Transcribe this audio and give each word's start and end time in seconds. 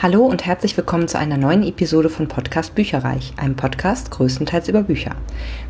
Hallo 0.00 0.24
und 0.24 0.46
herzlich 0.46 0.76
willkommen 0.76 1.08
zu 1.08 1.18
einer 1.18 1.36
neuen 1.36 1.64
Episode 1.64 2.08
von 2.08 2.28
Podcast 2.28 2.76
Bücherreich, 2.76 3.32
einem 3.36 3.56
Podcast 3.56 4.12
größtenteils 4.12 4.68
über 4.68 4.84
Bücher. 4.84 5.16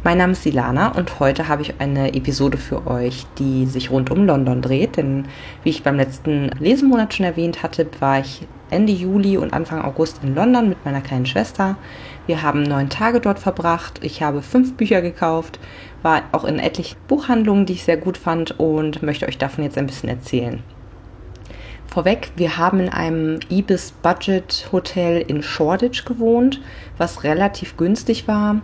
Mein 0.04 0.18
Name 0.18 0.32
ist 0.32 0.42
Silana 0.42 0.88
und 0.88 1.18
heute 1.18 1.48
habe 1.48 1.62
ich 1.62 1.80
eine 1.80 2.12
Episode 2.12 2.58
für 2.58 2.86
euch, 2.86 3.24
die 3.38 3.64
sich 3.64 3.90
rund 3.90 4.10
um 4.10 4.26
London 4.26 4.60
dreht, 4.60 4.98
denn 4.98 5.24
wie 5.64 5.70
ich 5.70 5.82
beim 5.82 5.96
letzten 5.96 6.50
Lesemonat 6.60 7.14
schon 7.14 7.24
erwähnt 7.24 7.62
hatte, 7.62 7.88
war 8.00 8.20
ich 8.20 8.46
Ende 8.68 8.92
Juli 8.92 9.38
und 9.38 9.54
Anfang 9.54 9.80
August 9.80 10.22
in 10.22 10.34
London 10.34 10.68
mit 10.68 10.84
meiner 10.84 11.00
kleinen 11.00 11.24
Schwester. 11.24 11.78
Wir 12.26 12.42
haben 12.42 12.64
neun 12.64 12.90
Tage 12.90 13.20
dort 13.20 13.38
verbracht, 13.38 14.00
ich 14.02 14.22
habe 14.22 14.42
fünf 14.42 14.76
Bücher 14.76 15.00
gekauft, 15.00 15.58
war 16.02 16.24
auch 16.32 16.44
in 16.44 16.58
etlichen 16.58 16.98
Buchhandlungen, 17.08 17.64
die 17.64 17.72
ich 17.72 17.84
sehr 17.84 17.96
gut 17.96 18.18
fand 18.18 18.60
und 18.60 19.02
möchte 19.02 19.26
euch 19.26 19.38
davon 19.38 19.64
jetzt 19.64 19.78
ein 19.78 19.86
bisschen 19.86 20.10
erzählen. 20.10 20.62
Vorweg, 21.88 22.30
wir 22.36 22.58
haben 22.58 22.80
in 22.80 22.88
einem 22.90 23.40
Ibis 23.50 23.92
Budget 24.02 24.68
Hotel 24.72 25.24
in 25.26 25.42
Shoreditch 25.42 26.04
gewohnt, 26.04 26.60
was 26.98 27.24
relativ 27.24 27.76
günstig 27.76 28.28
war, 28.28 28.60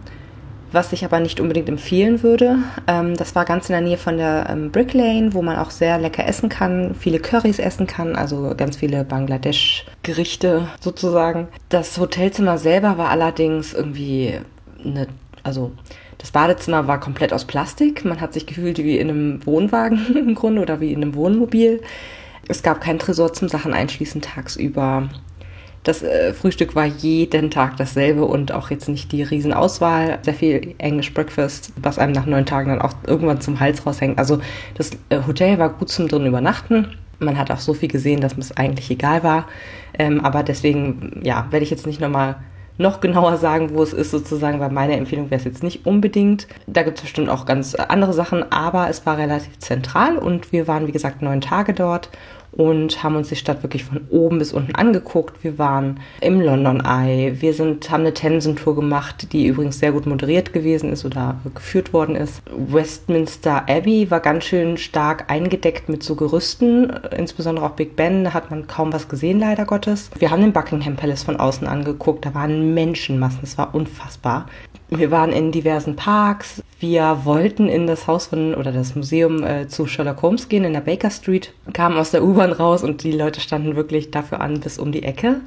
was 0.72 0.92
ich 0.92 1.04
aber 1.04 1.20
nicht 1.20 1.40
unbedingt 1.40 1.68
empfehlen 1.68 2.22
würde. 2.22 2.58
Ähm, 2.86 3.16
das 3.16 3.34
war 3.34 3.46
ganz 3.46 3.68
in 3.68 3.72
der 3.72 3.80
Nähe 3.80 3.96
von 3.96 4.18
der 4.18 4.46
ähm, 4.50 4.70
Brick 4.70 4.92
Lane, 4.92 5.32
wo 5.32 5.40
man 5.40 5.56
auch 5.56 5.70
sehr 5.70 5.98
lecker 5.98 6.26
essen 6.26 6.50
kann, 6.50 6.94
viele 6.94 7.18
Currys 7.18 7.58
essen 7.58 7.86
kann, 7.86 8.14
also 8.14 8.54
ganz 8.56 8.76
viele 8.76 9.04
Bangladesch-Gerichte 9.04 10.68
sozusagen. 10.80 11.48
Das 11.70 11.96
Hotelzimmer 11.98 12.58
selber 12.58 12.98
war 12.98 13.08
allerdings 13.08 13.72
irgendwie 13.72 14.38
eine, 14.84 15.06
also 15.42 15.72
das 16.18 16.30
Badezimmer 16.30 16.86
war 16.86 17.00
komplett 17.00 17.32
aus 17.32 17.46
Plastik. 17.46 18.04
Man 18.04 18.20
hat 18.20 18.34
sich 18.34 18.46
gefühlt 18.46 18.78
wie 18.78 18.98
in 18.98 19.08
einem 19.08 19.46
Wohnwagen 19.46 20.14
im 20.16 20.34
Grunde 20.34 20.60
oder 20.60 20.80
wie 20.80 20.92
in 20.92 21.02
einem 21.02 21.14
Wohnmobil. 21.14 21.80
Es 22.48 22.62
gab 22.62 22.80
kein 22.80 22.98
Tresor 22.98 23.32
zum 23.32 23.48
Sachen 23.48 23.72
einschließen 23.72 24.20
tagsüber. 24.20 25.08
Das 25.82 26.02
äh, 26.02 26.32
Frühstück 26.32 26.74
war 26.74 26.86
jeden 26.86 27.50
Tag 27.50 27.76
dasselbe 27.76 28.24
und 28.24 28.52
auch 28.52 28.70
jetzt 28.70 28.88
nicht 28.88 29.12
die 29.12 29.22
Riesenauswahl. 29.22 30.18
Sehr 30.22 30.34
viel 30.34 30.74
English 30.78 31.12
Breakfast, 31.12 31.72
was 31.76 31.98
einem 31.98 32.12
nach 32.12 32.26
neun 32.26 32.46
Tagen 32.46 32.70
dann 32.70 32.80
auch 32.80 32.94
irgendwann 33.06 33.42
zum 33.42 33.60
Hals 33.60 33.84
raushängt. 33.84 34.18
Also 34.18 34.40
das 34.76 34.92
äh, 35.10 35.20
Hotel 35.26 35.58
war 35.58 35.68
gut 35.68 35.90
zum 35.90 36.08
drin 36.08 36.26
übernachten. 36.26 36.96
Man 37.18 37.38
hat 37.38 37.50
auch 37.50 37.60
so 37.60 37.74
viel 37.74 37.88
gesehen, 37.88 38.20
dass 38.20 38.36
es 38.36 38.56
eigentlich 38.56 38.90
egal 38.90 39.22
war. 39.22 39.46
Ähm, 39.98 40.20
aber 40.24 40.42
deswegen, 40.42 41.20
ja, 41.22 41.46
werde 41.50 41.64
ich 41.64 41.70
jetzt 41.70 41.86
nicht 41.86 42.00
nochmal 42.00 42.36
noch 42.76 43.00
genauer 43.00 43.36
sagen, 43.36 43.70
wo 43.72 43.82
es 43.82 43.92
ist 43.92 44.10
sozusagen, 44.10 44.60
weil 44.60 44.70
meine 44.70 44.96
Empfehlung 44.96 45.30
wäre 45.30 45.38
es 45.38 45.44
jetzt 45.44 45.62
nicht 45.62 45.86
unbedingt. 45.86 46.48
Da 46.66 46.82
gibt 46.82 46.98
es 46.98 47.02
bestimmt 47.02 47.28
auch 47.28 47.46
ganz 47.46 47.74
andere 47.74 48.12
Sachen, 48.12 48.50
aber 48.50 48.88
es 48.88 49.06
war 49.06 49.16
relativ 49.16 49.58
zentral 49.58 50.18
und 50.18 50.52
wir 50.52 50.66
waren, 50.66 50.86
wie 50.86 50.92
gesagt, 50.92 51.22
neun 51.22 51.40
Tage 51.40 51.72
dort 51.72 52.10
und 52.56 53.02
haben 53.02 53.16
uns 53.16 53.28
die 53.28 53.36
Stadt 53.36 53.62
wirklich 53.62 53.84
von 53.84 54.02
oben 54.10 54.38
bis 54.38 54.52
unten 54.52 54.74
angeguckt. 54.74 55.42
Wir 55.42 55.58
waren 55.58 56.00
im 56.20 56.40
London 56.40 56.82
Eye, 56.84 57.40
wir 57.40 57.54
sind, 57.54 57.90
haben 57.90 58.02
eine 58.02 58.14
Themsen-Tour 58.14 58.76
gemacht, 58.76 59.32
die 59.32 59.46
übrigens 59.46 59.78
sehr 59.78 59.92
gut 59.92 60.06
moderiert 60.06 60.52
gewesen 60.52 60.92
ist 60.92 61.04
oder 61.04 61.36
geführt 61.54 61.92
worden 61.92 62.16
ist. 62.16 62.42
Westminster 62.56 63.68
Abbey 63.68 64.10
war 64.10 64.20
ganz 64.20 64.44
schön 64.44 64.76
stark 64.76 65.30
eingedeckt 65.30 65.88
mit 65.88 66.02
so 66.02 66.14
Gerüsten, 66.14 66.90
insbesondere 67.16 67.66
auch 67.66 67.72
Big 67.72 67.96
Ben, 67.96 68.24
da 68.24 68.34
hat 68.34 68.50
man 68.50 68.66
kaum 68.66 68.92
was 68.92 69.08
gesehen, 69.08 69.40
leider 69.40 69.64
Gottes. 69.64 70.10
Wir 70.18 70.30
haben 70.30 70.42
den 70.42 70.52
Buckingham 70.52 70.96
Palace 70.96 71.24
von 71.24 71.36
außen 71.36 71.66
angeguckt, 71.66 72.24
da 72.24 72.34
waren 72.34 72.74
Menschenmassen, 72.74 73.40
es 73.42 73.58
war 73.58 73.74
unfassbar. 73.74 74.46
Wir 74.90 75.10
waren 75.10 75.32
in 75.32 75.50
diversen 75.50 75.96
Parks. 75.96 76.62
Wir 76.78 77.20
wollten 77.24 77.68
in 77.68 77.86
das 77.86 78.06
Haus 78.06 78.26
von 78.26 78.54
oder 78.54 78.70
das 78.70 78.94
Museum 78.94 79.42
äh, 79.42 79.66
zu 79.66 79.86
Sherlock 79.86 80.22
Holmes 80.22 80.48
gehen 80.48 80.64
in 80.64 80.74
der 80.74 80.80
Baker 80.80 81.10
Street, 81.10 81.52
kamen 81.72 81.96
aus 81.96 82.10
der 82.10 82.22
U-Bahn 82.22 82.52
raus 82.52 82.82
und 82.82 83.02
die 83.02 83.12
Leute 83.12 83.40
standen 83.40 83.76
wirklich 83.76 84.10
dafür 84.10 84.40
an 84.40 84.60
bis 84.60 84.78
um 84.78 84.92
die 84.92 85.02
Ecke. 85.02 85.40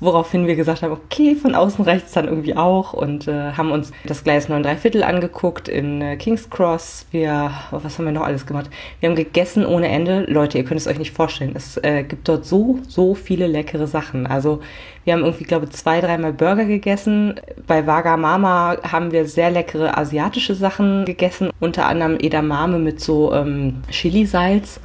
Woraufhin 0.00 0.46
wir 0.46 0.56
gesagt 0.56 0.82
haben, 0.82 0.92
okay, 0.92 1.36
von 1.36 1.54
außen 1.54 1.84
reicht 1.84 2.06
es 2.06 2.12
dann 2.12 2.26
irgendwie 2.26 2.56
auch 2.56 2.94
und 2.94 3.28
äh, 3.28 3.52
haben 3.52 3.70
uns 3.70 3.92
das 4.04 4.24
Gleis 4.24 4.48
9 4.48 4.62
3 4.62 4.76
Viertel 4.76 5.02
angeguckt 5.02 5.68
in 5.68 6.00
äh, 6.00 6.16
King's 6.16 6.48
Cross. 6.48 7.06
Wir, 7.10 7.50
oh, 7.70 7.80
was 7.82 7.98
haben 7.98 8.06
wir 8.06 8.12
noch 8.12 8.24
alles 8.24 8.46
gemacht? 8.46 8.70
Wir 9.00 9.10
haben 9.10 9.16
gegessen 9.16 9.66
ohne 9.66 9.88
Ende. 9.88 10.24
Leute, 10.26 10.56
ihr 10.56 10.64
könnt 10.64 10.80
es 10.80 10.86
euch 10.86 10.98
nicht 10.98 11.14
vorstellen. 11.14 11.52
Es 11.54 11.76
äh, 11.76 12.02
gibt 12.02 12.28
dort 12.28 12.46
so, 12.46 12.78
so 12.88 13.14
viele 13.14 13.46
leckere 13.46 13.86
Sachen. 13.86 14.26
Also 14.26 14.60
wir 15.04 15.12
haben 15.12 15.24
irgendwie, 15.24 15.44
glaube 15.44 15.66
ich, 15.66 15.72
zwei, 15.72 16.00
dreimal 16.00 16.32
Burger 16.32 16.64
gegessen. 16.64 17.38
Bei 17.66 17.86
Wagamama 17.86 18.78
haben 18.82 19.12
wir 19.12 19.26
sehr 19.26 19.50
leckere 19.50 19.98
asiatische 19.98 20.54
Sachen 20.54 21.04
gegessen. 21.04 21.50
Unter 21.60 21.86
anderem 21.86 22.16
Edamame 22.18 22.78
mit 22.78 23.00
so 23.00 23.34
ähm, 23.34 23.82
Chili-Salz. 23.90 24.80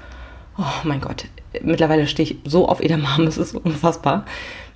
Oh 0.57 0.63
mein 0.83 1.01
Gott, 1.01 1.25
mittlerweile 1.61 2.07
stehe 2.07 2.29
ich 2.29 2.37
so 2.45 2.67
auf 2.67 2.81
Edamame, 2.81 3.25
es 3.27 3.37
ist 3.37 3.55
unfassbar. 3.55 4.25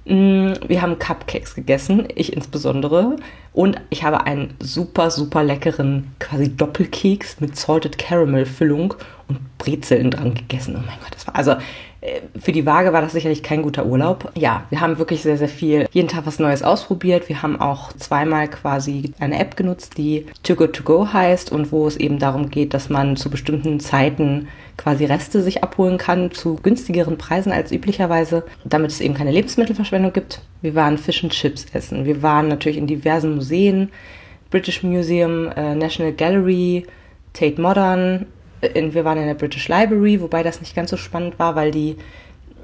Mm, 0.10 0.54
wir 0.68 0.82
haben 0.82 0.98
Cupcakes 0.98 1.54
gegessen, 1.54 2.08
ich 2.16 2.34
insbesondere. 2.34 3.18
Und 3.54 3.80
ich 3.90 4.04
habe 4.04 4.26
einen 4.26 4.56
super, 4.60 5.12
super 5.12 5.44
leckeren 5.44 6.12
quasi 6.20 6.56
Doppelkeks 6.56 7.40
mit 7.40 7.56
Salted 7.56 7.98
Caramel 8.00 8.46
Füllung 8.46 8.96
und 9.28 9.40
Brezeln 9.60 10.10
dran 10.10 10.34
gegessen. 10.34 10.76
Oh 10.76 10.84
mein 10.86 10.98
Gott, 11.00 11.14
das 11.14 11.28
war 11.28 11.36
also 11.36 11.56
äh, 12.02 12.22
für 12.40 12.52
die 12.52 12.66
Waage 12.66 12.94
war 12.94 13.02
das 13.02 13.12
sicherlich 13.12 13.44
kein 13.44 13.62
guter 13.62 13.86
Urlaub. 13.86 14.32
Ja, 14.36 14.64
wir 14.70 14.82
haben 14.82 14.98
wirklich 14.98 15.22
sehr, 15.22 15.38
sehr 15.38 15.50
viel, 15.50 15.88
jeden 15.92 16.08
Tag 16.08 16.26
was 16.26 16.40
Neues 16.40 16.64
ausprobiert. 16.64 17.30
Wir 17.30 17.42
haben 17.42 17.60
auch 17.60 17.94
zweimal 17.94 18.48
quasi 18.48 19.14
eine 19.20 19.40
App 19.40 19.56
genutzt, 19.56 19.98
die 19.98 20.26
Too 20.44 20.56
Good 20.56 20.74
To 20.74 20.84
Go 20.84 21.14
heißt 21.14 21.52
und 21.52 21.72
wo 21.72 21.88
es 21.88 21.98
eben 21.98 22.18
darum 22.18 22.50
geht, 22.50 22.74
dass 22.74 22.90
man 22.90 23.16
zu 23.16 23.30
bestimmten 23.30 23.80
Zeiten 23.80 24.48
quasi 24.80 25.04
Reste 25.04 25.44
sich 25.44 25.62
abholen 25.62 25.98
kann 25.98 26.32
zu 26.32 26.56
günstigeren 26.56 27.18
Preisen 27.18 27.52
als 27.52 27.72
üblicherweise, 27.72 28.44
damit 28.64 28.92
es 28.92 29.02
eben 29.02 29.14
keine 29.14 29.32
Lebensmittelverschwendung 29.32 30.14
gibt. 30.14 30.42
Wir 30.62 30.74
waren 30.74 30.98
Fish 30.98 31.22
and 31.22 31.34
Chips 31.34 31.66
essen. 31.74 32.06
Wir 32.06 32.22
waren 32.24 32.48
natürlich 32.48 32.78
in 32.78 32.88
diversen 32.88 33.36
Museen, 33.36 33.90
British 34.50 34.82
Museum, 34.82 35.50
äh, 35.50 35.76
National 35.76 36.14
Gallery, 36.14 36.86
Tate 37.34 37.62
Modern. 37.62 38.26
In, 38.74 38.94
wir 38.94 39.04
waren 39.04 39.18
in 39.18 39.28
der 39.28 39.34
British 39.34 39.68
Library, 39.68 40.22
wobei 40.22 40.44
das 40.44 40.62
nicht 40.62 40.76
ganz 40.76 40.90
so 40.90 40.98
spannend 40.98 41.38
war, 41.40 41.56
weil 41.56 41.72
die 41.72 41.98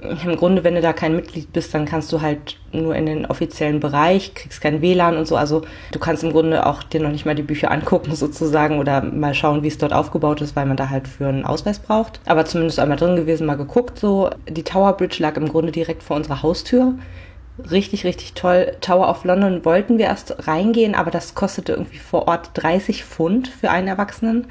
im 0.09 0.35
Grunde, 0.35 0.63
wenn 0.63 0.75
du 0.75 0.81
da 0.81 0.93
kein 0.93 1.15
Mitglied 1.15 1.51
bist, 1.53 1.73
dann 1.73 1.85
kannst 1.85 2.11
du 2.11 2.21
halt 2.21 2.57
nur 2.71 2.95
in 2.95 3.05
den 3.05 3.25
offiziellen 3.25 3.79
Bereich, 3.79 4.33
kriegst 4.33 4.61
kein 4.61 4.81
WLAN 4.81 5.17
und 5.17 5.27
so. 5.27 5.35
Also 5.35 5.63
du 5.91 5.99
kannst 5.99 6.23
im 6.23 6.31
Grunde 6.31 6.65
auch 6.65 6.83
dir 6.83 7.01
noch 7.01 7.11
nicht 7.11 7.25
mal 7.25 7.35
die 7.35 7.43
Bücher 7.43 7.71
angucken 7.71 8.15
sozusagen 8.15 8.79
oder 8.79 9.01
mal 9.01 9.33
schauen, 9.33 9.63
wie 9.63 9.67
es 9.67 9.77
dort 9.77 9.93
aufgebaut 9.93 10.41
ist, 10.41 10.55
weil 10.55 10.65
man 10.65 10.77
da 10.77 10.89
halt 10.89 11.07
für 11.07 11.27
einen 11.27 11.45
Ausweis 11.45 11.79
braucht. 11.79 12.19
Aber 12.25 12.45
zumindest 12.45 12.79
einmal 12.79 12.97
drin 12.97 13.15
gewesen, 13.15 13.45
mal 13.45 13.57
geguckt 13.57 13.99
so. 13.99 14.29
Die 14.49 14.63
Tower 14.63 14.93
Bridge 14.93 15.17
lag 15.19 15.37
im 15.37 15.49
Grunde 15.49 15.71
direkt 15.71 16.03
vor 16.03 16.15
unserer 16.15 16.41
Haustür. 16.41 16.95
Richtig, 17.71 18.03
richtig 18.03 18.33
toll. 18.33 18.75
Tower 18.81 19.09
of 19.09 19.23
London 19.23 19.63
wollten 19.63 19.97
wir 19.97 20.05
erst 20.05 20.47
reingehen, 20.47 20.93
aber 20.93 21.09
das 21.09 21.35
kostete 21.35 21.73
irgendwie 21.73 21.99
vor 21.99 22.27
Ort 22.27 22.51
30 22.55 23.05
Pfund 23.05 23.47
für 23.47 23.69
einen 23.69 23.87
Erwachsenen 23.87 24.47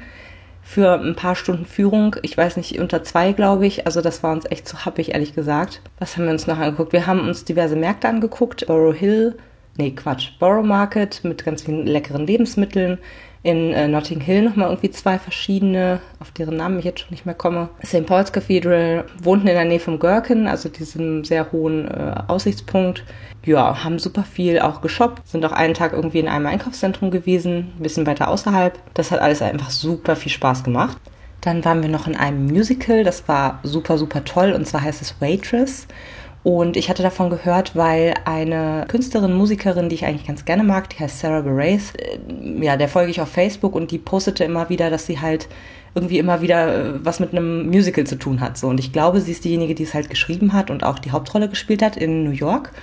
für 0.67 0.99
ein 0.99 1.15
paar 1.15 1.35
Stunden 1.35 1.65
Führung. 1.65 2.15
Ich 2.23 2.35
weiß 2.35 2.57
nicht, 2.57 2.79
unter 2.79 3.03
zwei, 3.03 3.33
glaube 3.33 3.67
ich. 3.67 3.85
Also 3.85 4.01
das 4.01 4.23
war 4.23 4.33
uns 4.33 4.45
echt 4.49 4.67
zu 4.67 4.83
happig, 4.83 5.13
ehrlich 5.13 5.35
gesagt. 5.35 5.79
Was 5.99 6.17
haben 6.17 6.25
wir 6.25 6.31
uns 6.31 6.47
noch 6.47 6.57
angeguckt? 6.57 6.91
Wir 6.91 7.05
haben 7.05 7.19
uns 7.19 7.45
diverse 7.45 7.75
Märkte 7.75 8.09
angeguckt. 8.09 8.65
Borough 8.65 8.97
Hill, 8.97 9.37
nee, 9.77 9.91
Quatsch, 9.91 10.31
Borough 10.39 10.65
Market 10.65 11.23
mit 11.23 11.45
ganz 11.45 11.61
vielen 11.61 11.85
leckeren 11.85 12.25
Lebensmitteln 12.25 12.97
in 13.45 13.73
äh, 13.73 13.87
Notting 13.87 14.21
Hill 14.21 14.41
nochmal 14.41 14.69
irgendwie 14.69 14.89
zwei 14.89 15.19
verschiedene, 15.19 15.99
auf 16.19 16.31
deren 16.31 16.57
Namen 16.57 16.79
ich 16.79 16.85
jetzt 16.85 17.01
schon 17.01 17.11
nicht 17.11 17.27
mehr 17.27 17.35
komme. 17.35 17.69
St. 17.85 18.07
Paul's 18.07 18.31
Cathedral, 18.31 19.05
wohnten 19.21 19.47
in 19.47 19.53
der 19.53 19.65
Nähe 19.65 19.79
vom 19.79 19.99
Gherkin, 19.99 20.47
also 20.47 20.67
diesem 20.67 21.23
sehr 21.23 21.51
hohen 21.51 21.87
äh, 21.87 22.15
Aussichtspunkt. 22.27 23.03
Ja, 23.45 23.83
haben 23.83 23.99
super 23.99 24.23
viel 24.23 24.59
auch 24.59 24.81
geshoppt, 24.81 25.27
sind 25.27 25.45
auch 25.45 25.51
einen 25.51 25.75
Tag 25.75 25.93
irgendwie 25.93 26.21
in 26.21 26.27
einem 26.27 26.47
Einkaufszentrum 26.47 27.11
gewesen, 27.11 27.71
ein 27.77 27.83
bisschen 27.83 28.07
weiter 28.07 28.29
außerhalb. 28.29 28.79
Das 28.95 29.11
hat 29.11 29.19
alles 29.19 29.43
einfach 29.43 29.69
super 29.69 30.15
viel 30.15 30.31
Spaß 30.31 30.63
gemacht. 30.63 30.97
Dann 31.41 31.63
waren 31.63 31.83
wir 31.83 31.89
noch 31.89 32.07
in 32.07 32.15
einem 32.15 32.47
Musical, 32.47 33.03
das 33.03 33.27
war 33.27 33.59
super, 33.61 33.99
super 33.99 34.25
toll 34.25 34.53
und 34.53 34.65
zwar 34.65 34.81
heißt 34.81 35.03
es 35.03 35.21
Waitress. 35.21 35.85
Und 36.45 36.77
ich 36.77 36.89
hatte 36.91 37.01
davon 37.01 37.31
gehört, 37.31 37.75
weil 37.75 38.13
eine 38.23 38.85
Künstlerin, 38.87 39.33
Musikerin, 39.33 39.89
die 39.89 39.95
ich 39.95 40.05
eigentlich 40.05 40.27
ganz 40.27 40.45
gerne 40.45 40.63
mag, 40.63 40.87
die 40.91 40.99
heißt 40.99 41.19
Sarah 41.19 41.41
Bareilles, 41.41 41.93
äh, 41.95 42.63
ja, 42.63 42.77
der 42.77 42.87
folge 42.87 43.09
ich 43.09 43.19
auf 43.19 43.29
Facebook 43.29 43.73
und 43.73 43.89
die 43.89 43.97
postete 43.97 44.43
immer 44.43 44.69
wieder, 44.69 44.91
dass 44.91 45.07
sie 45.07 45.19
halt 45.19 45.47
irgendwie 45.95 46.19
immer 46.19 46.43
wieder 46.43 46.67
äh, 46.75 47.03
was 47.03 47.19
mit 47.19 47.31
einem 47.31 47.65
Musical 47.71 48.03
zu 48.03 48.19
tun 48.19 48.41
hat. 48.41 48.59
So. 48.59 48.67
Und 48.67 48.79
ich 48.79 48.93
glaube, 48.93 49.21
sie 49.21 49.31
ist 49.31 49.43
diejenige, 49.43 49.73
die 49.73 49.81
es 49.81 49.95
halt 49.95 50.11
geschrieben 50.11 50.53
hat 50.53 50.69
und 50.69 50.83
auch 50.83 50.99
die 50.99 51.09
Hauptrolle 51.09 51.49
gespielt 51.49 51.81
hat 51.81 51.97
in 51.97 52.25
New 52.25 52.29
York. 52.29 52.73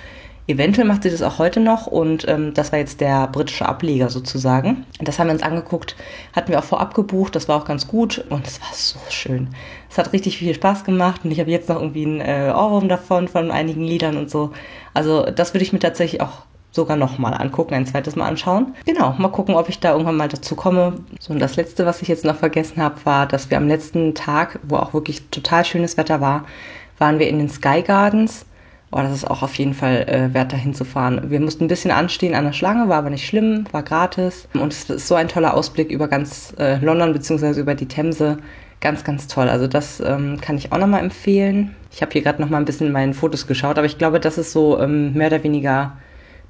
Eventuell 0.45 0.85
macht 0.85 1.03
sie 1.03 1.09
das 1.09 1.21
auch 1.21 1.39
heute 1.39 1.61
noch 1.61 1.87
und 1.87 2.27
ähm, 2.27 2.53
das 2.53 2.73
war 2.73 2.79
jetzt 2.79 2.99
der 2.99 3.27
britische 3.27 3.65
Ableger 3.65 4.09
sozusagen. 4.09 4.85
Das 4.99 5.17
haben 5.17 5.27
wir 5.27 5.33
uns 5.33 5.43
angeguckt, 5.43 5.95
hatten 6.33 6.51
wir 6.51 6.59
auch 6.59 6.65
vorab 6.65 6.93
gebucht, 6.93 7.35
das 7.35 7.47
war 7.47 7.61
auch 7.61 7.65
ganz 7.65 7.87
gut 7.87 8.25
und 8.29 8.45
es 8.45 8.59
war 8.59 8.73
so 8.73 8.99
schön. 9.09 9.47
Es 9.89 9.97
hat 9.97 10.11
richtig 10.11 10.37
viel 10.37 10.53
Spaß 10.53 10.83
gemacht 10.83 11.21
und 11.23 11.31
ich 11.31 11.39
habe 11.39 11.49
jetzt 11.49 11.69
noch 11.69 11.79
irgendwie 11.79 12.05
einen 12.05 12.19
äh, 12.19 12.51
Ohrwurm 12.53 12.89
davon, 12.89 13.29
von 13.29 13.51
einigen 13.51 13.83
Liedern 13.83 14.17
und 14.17 14.29
so. 14.29 14.51
Also 14.93 15.23
das 15.23 15.53
würde 15.53 15.63
ich 15.63 15.71
mir 15.71 15.79
tatsächlich 15.79 16.21
auch 16.21 16.43
sogar 16.71 16.97
nochmal 16.97 17.35
angucken, 17.35 17.75
ein 17.75 17.85
zweites 17.85 18.17
Mal 18.17 18.27
anschauen. 18.27 18.73
Genau, 18.85 19.13
mal 19.17 19.29
gucken, 19.29 19.55
ob 19.55 19.69
ich 19.69 19.79
da 19.79 19.91
irgendwann 19.91 20.17
mal 20.17 20.27
dazu 20.27 20.55
komme. 20.55 20.95
So, 21.19 21.31
und 21.31 21.39
das 21.39 21.55
letzte, 21.55 21.85
was 21.85 22.01
ich 22.01 22.07
jetzt 22.07 22.25
noch 22.25 22.35
vergessen 22.35 22.81
habe, 22.81 22.95
war, 23.05 23.27
dass 23.27 23.49
wir 23.49 23.57
am 23.57 23.67
letzten 23.67 24.13
Tag, 24.15 24.59
wo 24.63 24.75
auch 24.75 24.93
wirklich 24.93 25.29
total 25.29 25.63
schönes 25.63 25.95
Wetter 25.95 26.19
war, 26.19 26.45
waren 26.97 27.19
wir 27.19 27.29
in 27.29 27.37
den 27.37 27.49
Sky 27.49 27.81
Gardens 27.81 28.45
Oh, 28.95 29.01
das 29.01 29.11
ist 29.11 29.25
auch 29.25 29.41
auf 29.41 29.55
jeden 29.55 29.73
Fall 29.73 30.07
äh, 30.07 30.35
wert, 30.35 30.53
dahin 30.53 30.75
zu 30.75 30.85
fahren. 30.85 31.31
Wir 31.31 31.39
mussten 31.39 31.63
ein 31.63 31.67
bisschen 31.67 31.89
anstehen 31.89 32.35
an 32.35 32.45
der 32.45 32.53
Schlange, 32.53 32.89
war 32.89 32.97
aber 32.97 33.09
nicht 33.09 33.25
schlimm, 33.25 33.65
war 33.71 33.81
gratis. 33.81 34.47
Und 34.53 34.71
es 34.71 34.87
ist 34.87 35.07
so 35.07 35.15
ein 35.15 35.27
toller 35.27 35.55
Ausblick 35.55 35.89
über 35.89 36.07
ganz 36.07 36.53
äh, 36.59 36.77
London 36.77 37.11
beziehungsweise 37.11 37.59
über 37.59 37.73
die 37.73 37.87
Themse. 37.87 38.37
Ganz, 38.81 39.03
ganz 39.03 39.27
toll. 39.27 39.49
Also 39.49 39.65
das 39.65 39.99
ähm, 39.99 40.39
kann 40.41 40.57
ich 40.57 40.71
auch 40.71 40.77
nochmal 40.77 41.01
empfehlen. 41.01 41.73
Ich 41.91 42.03
habe 42.03 42.11
hier 42.11 42.21
gerade 42.21 42.39
nochmal 42.39 42.61
ein 42.61 42.65
bisschen 42.65 42.85
in 42.85 42.93
meinen 42.93 43.15
Fotos 43.15 43.47
geschaut, 43.47 43.79
aber 43.79 43.87
ich 43.87 43.97
glaube, 43.97 44.19
das 44.19 44.37
ist 44.37 44.51
so 44.51 44.79
ähm, 44.79 45.13
mehr 45.13 45.27
oder 45.27 45.43
weniger 45.43 45.93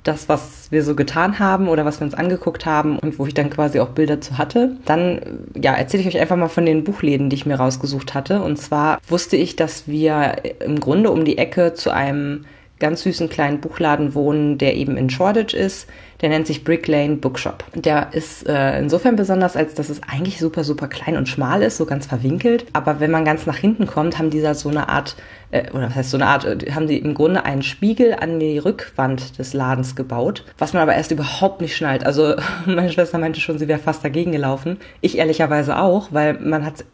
das, 0.03 0.29
was 0.29 0.67
wir 0.69 0.83
so 0.83 0.95
getan 0.95 1.39
haben 1.39 1.67
oder 1.67 1.85
was 1.85 1.99
wir 1.99 2.05
uns 2.05 2.13
angeguckt 2.13 2.65
haben 2.65 2.99
und 2.99 3.17
wo 3.19 3.25
ich 3.25 3.33
dann 3.33 3.49
quasi 3.49 3.79
auch 3.79 3.89
Bilder 3.89 4.21
zu 4.21 4.37
hatte. 4.37 4.77
Dann 4.85 5.21
ja, 5.55 5.73
erzähle 5.73 6.01
ich 6.01 6.07
euch 6.07 6.19
einfach 6.19 6.35
mal 6.35 6.49
von 6.49 6.65
den 6.65 6.83
Buchläden, 6.83 7.29
die 7.29 7.35
ich 7.35 7.45
mir 7.45 7.55
rausgesucht 7.55 8.13
hatte. 8.13 8.41
Und 8.41 8.57
zwar 8.57 8.99
wusste 9.07 9.37
ich, 9.37 9.55
dass 9.55 9.87
wir 9.87 10.35
im 10.59 10.79
Grunde 10.79 11.11
um 11.11 11.25
die 11.25 11.37
Ecke 11.37 11.73
zu 11.73 11.91
einem 11.91 12.45
ganz 12.79 13.03
süßen 13.03 13.29
kleinen 13.29 13.61
Buchladen 13.61 14.13
wohnen, 14.13 14.57
der 14.57 14.75
eben 14.75 14.97
in 14.97 15.09
Shoreditch 15.09 15.53
ist. 15.53 15.87
Der 16.23 16.29
nennt 16.29 16.47
sich 16.47 16.63
Brick 16.63 16.87
Lane 16.87 17.17
Bookshop. 17.17 17.65
Der 17.75 18.13
ist 18.13 18.47
äh, 18.47 18.79
insofern 18.79 19.17
besonders, 19.17 19.57
als 19.57 19.73
dass 19.73 19.89
es 19.89 20.01
eigentlich 20.03 20.39
super, 20.39 20.63
super 20.63 20.87
klein 20.87 21.17
und 21.17 21.27
schmal 21.27 21.61
ist, 21.61 21.75
so 21.75 21.85
ganz 21.85 22.05
verwinkelt. 22.05 22.65
Aber 22.71 23.01
wenn 23.01 23.11
man 23.11 23.25
ganz 23.25 23.45
nach 23.45 23.57
hinten 23.57 23.87
kommt, 23.87 24.17
haben 24.17 24.29
die 24.29 24.41
da 24.41 24.53
so 24.55 24.69
eine 24.69 24.87
Art, 24.87 25.17
äh, 25.51 25.69
oder 25.71 25.87
was 25.87 25.95
heißt 25.95 26.11
so 26.11 26.17
eine 26.17 26.27
Art, 26.27 26.45
äh, 26.45 26.71
haben 26.71 26.87
die 26.87 26.97
im 26.97 27.13
Grunde 27.13 27.43
einen 27.43 27.61
Spiegel 27.61 28.15
an 28.17 28.39
die 28.39 28.57
Rückwand 28.57 29.37
des 29.37 29.53
Ladens 29.53 29.97
gebaut, 29.97 30.45
was 30.57 30.71
man 30.71 30.81
aber 30.81 30.95
erst 30.95 31.11
überhaupt 31.11 31.59
nicht 31.59 31.75
schnallt. 31.75 32.05
Also 32.05 32.35
meine 32.65 32.89
Schwester 32.89 33.17
meinte 33.17 33.41
schon, 33.41 33.59
sie 33.59 33.67
wäre 33.67 33.79
fast 33.79 34.05
dagegen 34.05 34.31
gelaufen. 34.31 34.77
Ich 35.01 35.17
ehrlicherweise 35.17 35.77
auch, 35.77 36.13
weil 36.13 36.35
man 36.35 36.65
hat 36.65 36.85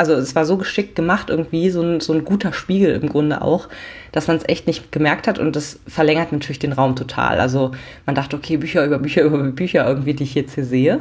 also 0.00 0.14
es 0.14 0.34
war 0.34 0.46
so 0.46 0.56
geschickt 0.56 0.96
gemacht 0.96 1.28
irgendwie, 1.28 1.68
so 1.68 1.82
ein, 1.82 2.00
so 2.00 2.14
ein 2.14 2.24
guter 2.24 2.54
Spiegel 2.54 2.94
im 2.94 3.10
Grunde 3.10 3.42
auch, 3.42 3.68
dass 4.12 4.28
man 4.28 4.38
es 4.38 4.48
echt 4.48 4.66
nicht 4.66 4.92
gemerkt 4.92 5.28
hat 5.28 5.38
und 5.38 5.54
das 5.54 5.78
verlängert 5.86 6.32
natürlich 6.32 6.58
den 6.58 6.72
Raum 6.72 6.96
total. 6.96 7.38
Also 7.38 7.72
man 8.06 8.14
dachte, 8.14 8.34
okay, 8.34 8.56
Bücher 8.56 8.82
über 8.86 8.98
Bücher 8.98 9.22
über 9.24 9.36
Bücher 9.44 9.86
irgendwie, 9.86 10.14
die 10.14 10.24
ich 10.24 10.34
jetzt 10.34 10.54
hier 10.54 10.64
sehe. 10.64 11.00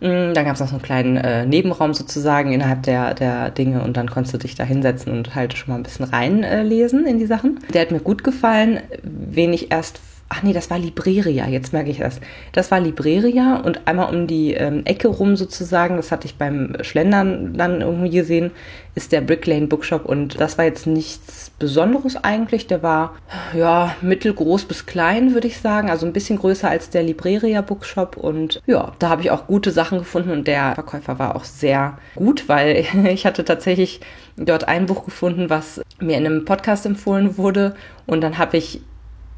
Mm, 0.00 0.34
dann 0.34 0.44
gab 0.44 0.54
es 0.54 0.60
noch 0.60 0.66
so 0.66 0.74
einen 0.74 0.82
kleinen 0.82 1.16
äh, 1.18 1.46
Nebenraum 1.46 1.94
sozusagen 1.94 2.52
innerhalb 2.52 2.82
der, 2.82 3.14
der 3.14 3.50
Dinge 3.50 3.80
und 3.84 3.96
dann 3.96 4.10
konntest 4.10 4.34
du 4.34 4.38
dich 4.38 4.56
da 4.56 4.64
hinsetzen 4.64 5.12
und 5.12 5.36
halt 5.36 5.56
schon 5.56 5.72
mal 5.72 5.78
ein 5.78 5.84
bisschen 5.84 6.06
reinlesen 6.06 7.06
äh, 7.06 7.10
in 7.10 7.20
die 7.20 7.26
Sachen. 7.26 7.60
Der 7.72 7.82
hat 7.82 7.92
mir 7.92 8.00
gut 8.00 8.24
gefallen, 8.24 8.80
wen 9.04 9.52
ich 9.52 9.70
erst 9.70 10.00
ach 10.32 10.42
nee, 10.42 10.54
das 10.54 10.70
war 10.70 10.78
Libreria, 10.78 11.46
jetzt 11.46 11.74
merke 11.74 11.90
ich 11.90 11.98
das. 11.98 12.18
Das 12.52 12.70
war 12.70 12.80
Libreria 12.80 13.56
und 13.56 13.86
einmal 13.86 14.14
um 14.14 14.26
die 14.26 14.54
ähm, 14.54 14.80
Ecke 14.86 15.08
rum 15.08 15.36
sozusagen, 15.36 15.96
das 15.96 16.10
hatte 16.10 16.26
ich 16.26 16.36
beim 16.36 16.74
Schlendern 16.80 17.52
dann 17.54 17.82
irgendwie 17.82 18.08
gesehen, 18.08 18.50
ist 18.94 19.12
der 19.12 19.20
Brick 19.20 19.46
Lane 19.46 19.66
Bookshop 19.66 20.06
und 20.06 20.40
das 20.40 20.56
war 20.56 20.64
jetzt 20.64 20.86
nichts 20.86 21.50
Besonderes 21.58 22.16
eigentlich. 22.16 22.66
Der 22.66 22.82
war 22.82 23.14
ja 23.54 23.94
mittelgroß 24.00 24.64
bis 24.64 24.86
klein, 24.86 25.34
würde 25.34 25.48
ich 25.48 25.58
sagen, 25.58 25.90
also 25.90 26.06
ein 26.06 26.14
bisschen 26.14 26.38
größer 26.38 26.68
als 26.68 26.88
der 26.88 27.02
Libreria 27.02 27.60
Bookshop 27.60 28.16
und 28.16 28.62
ja, 28.66 28.92
da 28.98 29.10
habe 29.10 29.20
ich 29.20 29.30
auch 29.30 29.46
gute 29.46 29.70
Sachen 29.70 29.98
gefunden 29.98 30.30
und 30.30 30.46
der 30.46 30.74
Verkäufer 30.74 31.18
war 31.18 31.36
auch 31.36 31.44
sehr 31.44 31.98
gut, 32.14 32.48
weil 32.48 32.86
ich 33.06 33.26
hatte 33.26 33.44
tatsächlich 33.44 34.00
dort 34.38 34.66
ein 34.66 34.86
Buch 34.86 35.04
gefunden, 35.04 35.50
was 35.50 35.82
mir 36.00 36.16
in 36.16 36.24
einem 36.24 36.46
Podcast 36.46 36.86
empfohlen 36.86 37.36
wurde 37.36 37.74
und 38.06 38.22
dann 38.22 38.38
habe 38.38 38.56
ich 38.56 38.80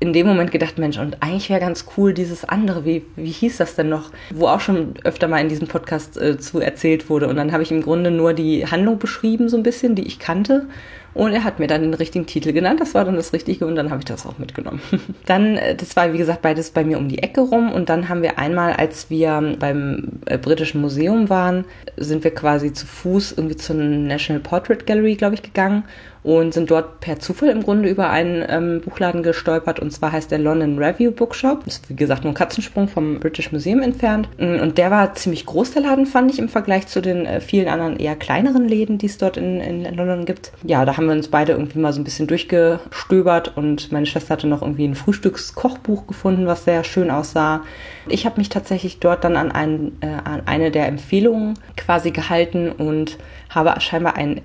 in 0.01 0.13
dem 0.13 0.27
Moment 0.27 0.51
gedacht, 0.51 0.79
Mensch, 0.79 0.99
und 0.99 1.23
eigentlich 1.23 1.49
wäre 1.49 1.61
ganz 1.61 1.87
cool 1.97 2.13
dieses 2.13 2.45
andere, 2.45 2.85
wie, 2.85 3.05
wie 3.17 3.31
hieß 3.31 3.59
das 3.59 3.77
denn 3.77 3.89
noch, 3.89 4.11
wo 4.31 4.49
auch 4.49 4.61
schon 4.61 4.95
öfter 5.05 5.29
mal 5.29 5.41
in 5.41 5.49
diesem 5.49 5.69
Podcast 5.69 6.17
äh, 6.17 6.39
zu 6.39 6.61
erzählt 6.61 7.09
wurde. 7.09 7.29
Und 7.29 7.37
dann 7.37 7.53
habe 7.53 7.63
ich 7.63 7.71
im 7.71 7.83
Grunde 7.83 8.11
nur 8.11 8.35
die 8.35 8.67
Handlung 8.67 8.99
beschrieben, 8.99 9.49
so 9.49 9.57
ein 9.57 9.63
bisschen, 9.63 9.95
die 9.95 10.07
ich 10.07 10.19
kannte. 10.19 10.67
Und 11.15 11.33
er 11.33 11.45
hat 11.45 11.61
mir 11.61 11.69
dann 11.69 11.83
den 11.83 11.95
richtigen 11.95 12.27
Titel 12.27 12.53
genannt. 12.53 12.81
Das 12.81 12.93
war 12.95 13.05
dann 13.05 13.15
das 13.15 13.33
Richtige 13.33 13.67
und 13.67 13.77
dann 13.77 13.91
habe 13.91 14.01
ich 14.01 14.05
das 14.05 14.27
auch 14.27 14.39
mitgenommen. 14.39 14.81
dann, 15.27 15.57
äh, 15.57 15.77
das 15.77 15.95
war 15.95 16.13
wie 16.13 16.19
gesagt 16.19 16.43
beides 16.43 16.71
bei 16.71 16.85
mir 16.85 16.99
um 16.99 17.09
die 17.09 17.23
Ecke 17.23 17.41
rum. 17.41 17.73
Und 17.73 17.89
dann 17.89 18.09
haben 18.09 18.23
wir 18.23 18.39
einmal, 18.39 18.73
als 18.73 19.11
wir 19.11 19.57
beim 19.61 20.21
äh, 20.27 20.39
Britischen 20.39 20.81
Museum 20.81 21.31
waren, 21.31 21.65
sind 21.97 22.25
wir 22.25 22.35
quasi 22.35 22.73
zu 22.73 22.87
Fuß 22.87 23.35
irgendwie 23.37 23.57
zur 23.57 23.77
National 23.77 24.43
Portrait 24.43 24.87
Gallery, 24.87 25.15
glaube 25.15 25.37
ich, 25.37 25.43
gegangen 25.43 25.85
und 26.25 26.55
sind 26.55 26.71
dort 26.71 27.01
per 27.01 27.21
Zufall 27.21 27.51
im 27.51 27.63
Grunde 27.63 27.89
über 27.89 28.11
einen 28.11 28.45
ähm, 28.49 28.81
Buchladen 28.81 29.23
gestolpert 29.23 29.79
und 29.79 29.93
zwar 29.93 30.11
heißt 30.11 30.31
der 30.31 30.39
London 30.39 30.79
Review 30.79 31.13
Bookshop. 31.13 31.65
Das 31.67 31.75
ist 31.75 31.91
wie 31.91 31.95
gesagt 31.95 32.25
nur 32.25 32.33
ein 32.33 32.37
Katzensprung 32.37 32.89
vom 32.89 33.21
British 33.21 33.53
Museum 33.53 33.83
entfernt 33.83 34.29
mm, 34.39 34.61
und 34.61 34.79
der 34.79 34.91
war 34.91 35.15
ziemlich 35.15 35.45
groß, 35.45 35.73
der 35.73 35.83
Laden 35.83 36.07
fand 36.07 36.33
ich 36.33 36.39
im 36.39 36.49
Vergleich 36.49 36.87
zu 36.87 37.03
den 37.03 37.27
äh, 37.27 37.41
vielen 37.41 37.69
anderen 37.69 37.99
eher 37.99 38.17
kleineren 38.17 38.67
Läden, 38.67 38.97
die 38.97 39.07
es 39.07 39.19
dort 39.19 39.37
in, 39.37 39.61
in 39.61 39.85
London 39.95 40.25
gibt. 40.25 40.51
Ja, 40.65 40.87
da 40.87 40.97
haben 40.97 41.07
wir 41.07 41.13
uns 41.13 41.29
beide 41.29 41.53
irgendwie 41.53 41.79
mal 41.79 41.93
so 41.93 42.01
ein 42.01 42.05
bisschen 42.05 42.27
durchgestöbert 42.27 43.57
und 43.57 43.93
meine 43.93 44.07
Schwester 44.07 44.31
hatte 44.31 44.47
noch 44.47 44.63
irgendwie 44.63 44.89
ein 44.89 44.95
Frühstückskochbuch 44.95 46.07
gefunden, 46.07 46.47
was 46.47 46.65
sehr 46.65 46.85
schön 46.85 47.11
aussah. 47.11 47.63
Ich 48.09 48.25
habe 48.25 48.39
mich 48.39 48.49
tatsächlich 48.49 48.99
dort 48.99 49.25
dann 49.25 49.37
an, 49.37 49.53
ein, 49.53 49.93
äh, 50.01 50.07
an 50.07 50.43
eine 50.47 50.71
der 50.71 50.89
Empfehlungen 50.89 51.55
quasi 51.77 52.13
gehalten 52.13 52.73
und 52.73 53.19
habe 53.51 53.79
scheinbar 53.81 54.17
einen 54.17 54.41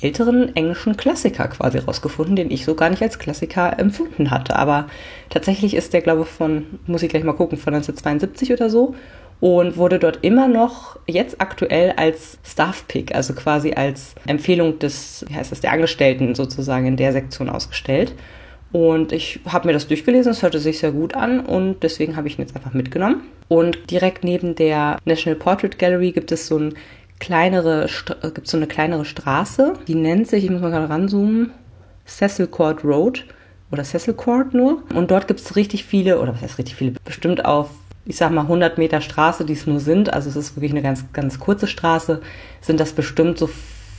älteren 0.00 0.54
englischen 0.54 0.96
Klassiker 0.96 1.48
quasi 1.48 1.78
rausgefunden, 1.78 2.36
den 2.36 2.50
ich 2.50 2.64
so 2.64 2.74
gar 2.74 2.90
nicht 2.90 3.02
als 3.02 3.18
Klassiker 3.18 3.78
empfunden 3.78 4.30
hatte. 4.30 4.56
Aber 4.56 4.88
tatsächlich 5.30 5.74
ist 5.74 5.92
der, 5.92 6.02
glaube 6.02 6.22
ich, 6.22 6.28
von, 6.28 6.66
muss 6.86 7.02
ich 7.02 7.08
gleich 7.08 7.24
mal 7.24 7.32
gucken, 7.32 7.58
von 7.58 7.74
1972 7.74 8.52
oder 8.52 8.68
so 8.68 8.94
und 9.40 9.76
wurde 9.76 9.98
dort 9.98 10.18
immer 10.22 10.48
noch 10.48 10.98
jetzt 11.06 11.40
aktuell 11.40 11.92
als 11.96 12.38
Staff-Pick, 12.44 13.14
also 13.14 13.34
quasi 13.34 13.72
als 13.72 14.14
Empfehlung 14.26 14.78
des, 14.78 15.24
wie 15.28 15.34
heißt 15.34 15.52
das, 15.52 15.60
der 15.60 15.72
Angestellten 15.72 16.34
sozusagen 16.34 16.86
in 16.86 16.96
der 16.96 17.12
Sektion 17.12 17.50
ausgestellt. 17.50 18.14
Und 18.72 19.12
ich 19.12 19.40
habe 19.46 19.68
mir 19.68 19.72
das 19.72 19.86
durchgelesen, 19.86 20.32
es 20.32 20.42
hörte 20.42 20.58
sich 20.58 20.78
sehr 20.78 20.92
gut 20.92 21.14
an 21.14 21.40
und 21.40 21.82
deswegen 21.82 22.16
habe 22.16 22.28
ich 22.28 22.38
ihn 22.38 22.42
jetzt 22.42 22.56
einfach 22.56 22.74
mitgenommen. 22.74 23.22
Und 23.48 23.90
direkt 23.90 24.24
neben 24.24 24.54
der 24.54 24.98
National 25.04 25.38
Portrait 25.38 25.78
Gallery 25.78 26.12
gibt 26.12 26.32
es 26.32 26.46
so 26.46 26.58
ein 26.58 26.74
kleinere, 27.18 27.88
äh, 28.22 28.30
gibt 28.30 28.48
so 28.48 28.56
eine 28.56 28.66
kleinere 28.66 29.04
Straße, 29.04 29.74
die 29.86 29.94
nennt 29.94 30.28
sich, 30.28 30.44
ich 30.44 30.50
muss 30.50 30.60
mal 30.60 30.70
gerade 30.70 30.88
ranzoomen, 30.88 31.52
Cecil 32.06 32.46
Court 32.46 32.84
Road 32.84 33.24
oder 33.70 33.84
Cecil 33.84 34.14
Court 34.14 34.54
nur. 34.54 34.82
Und 34.94 35.10
dort 35.10 35.28
gibt 35.28 35.40
es 35.40 35.56
richtig 35.56 35.84
viele, 35.84 36.20
oder 36.20 36.34
was 36.34 36.42
heißt 36.42 36.58
richtig 36.58 36.76
viele, 36.76 36.92
bestimmt 37.04 37.44
auf, 37.44 37.70
ich 38.04 38.16
sag 38.16 38.30
mal 38.30 38.42
100 38.42 38.78
Meter 38.78 39.00
Straße, 39.00 39.44
die 39.44 39.54
es 39.54 39.66
nur 39.66 39.80
sind, 39.80 40.12
also 40.12 40.28
es 40.28 40.36
ist 40.36 40.56
wirklich 40.56 40.72
eine 40.72 40.82
ganz, 40.82 41.04
ganz 41.12 41.40
kurze 41.40 41.66
Straße, 41.66 42.20
sind 42.60 42.78
das 42.78 42.92
bestimmt 42.92 43.38
so 43.38 43.48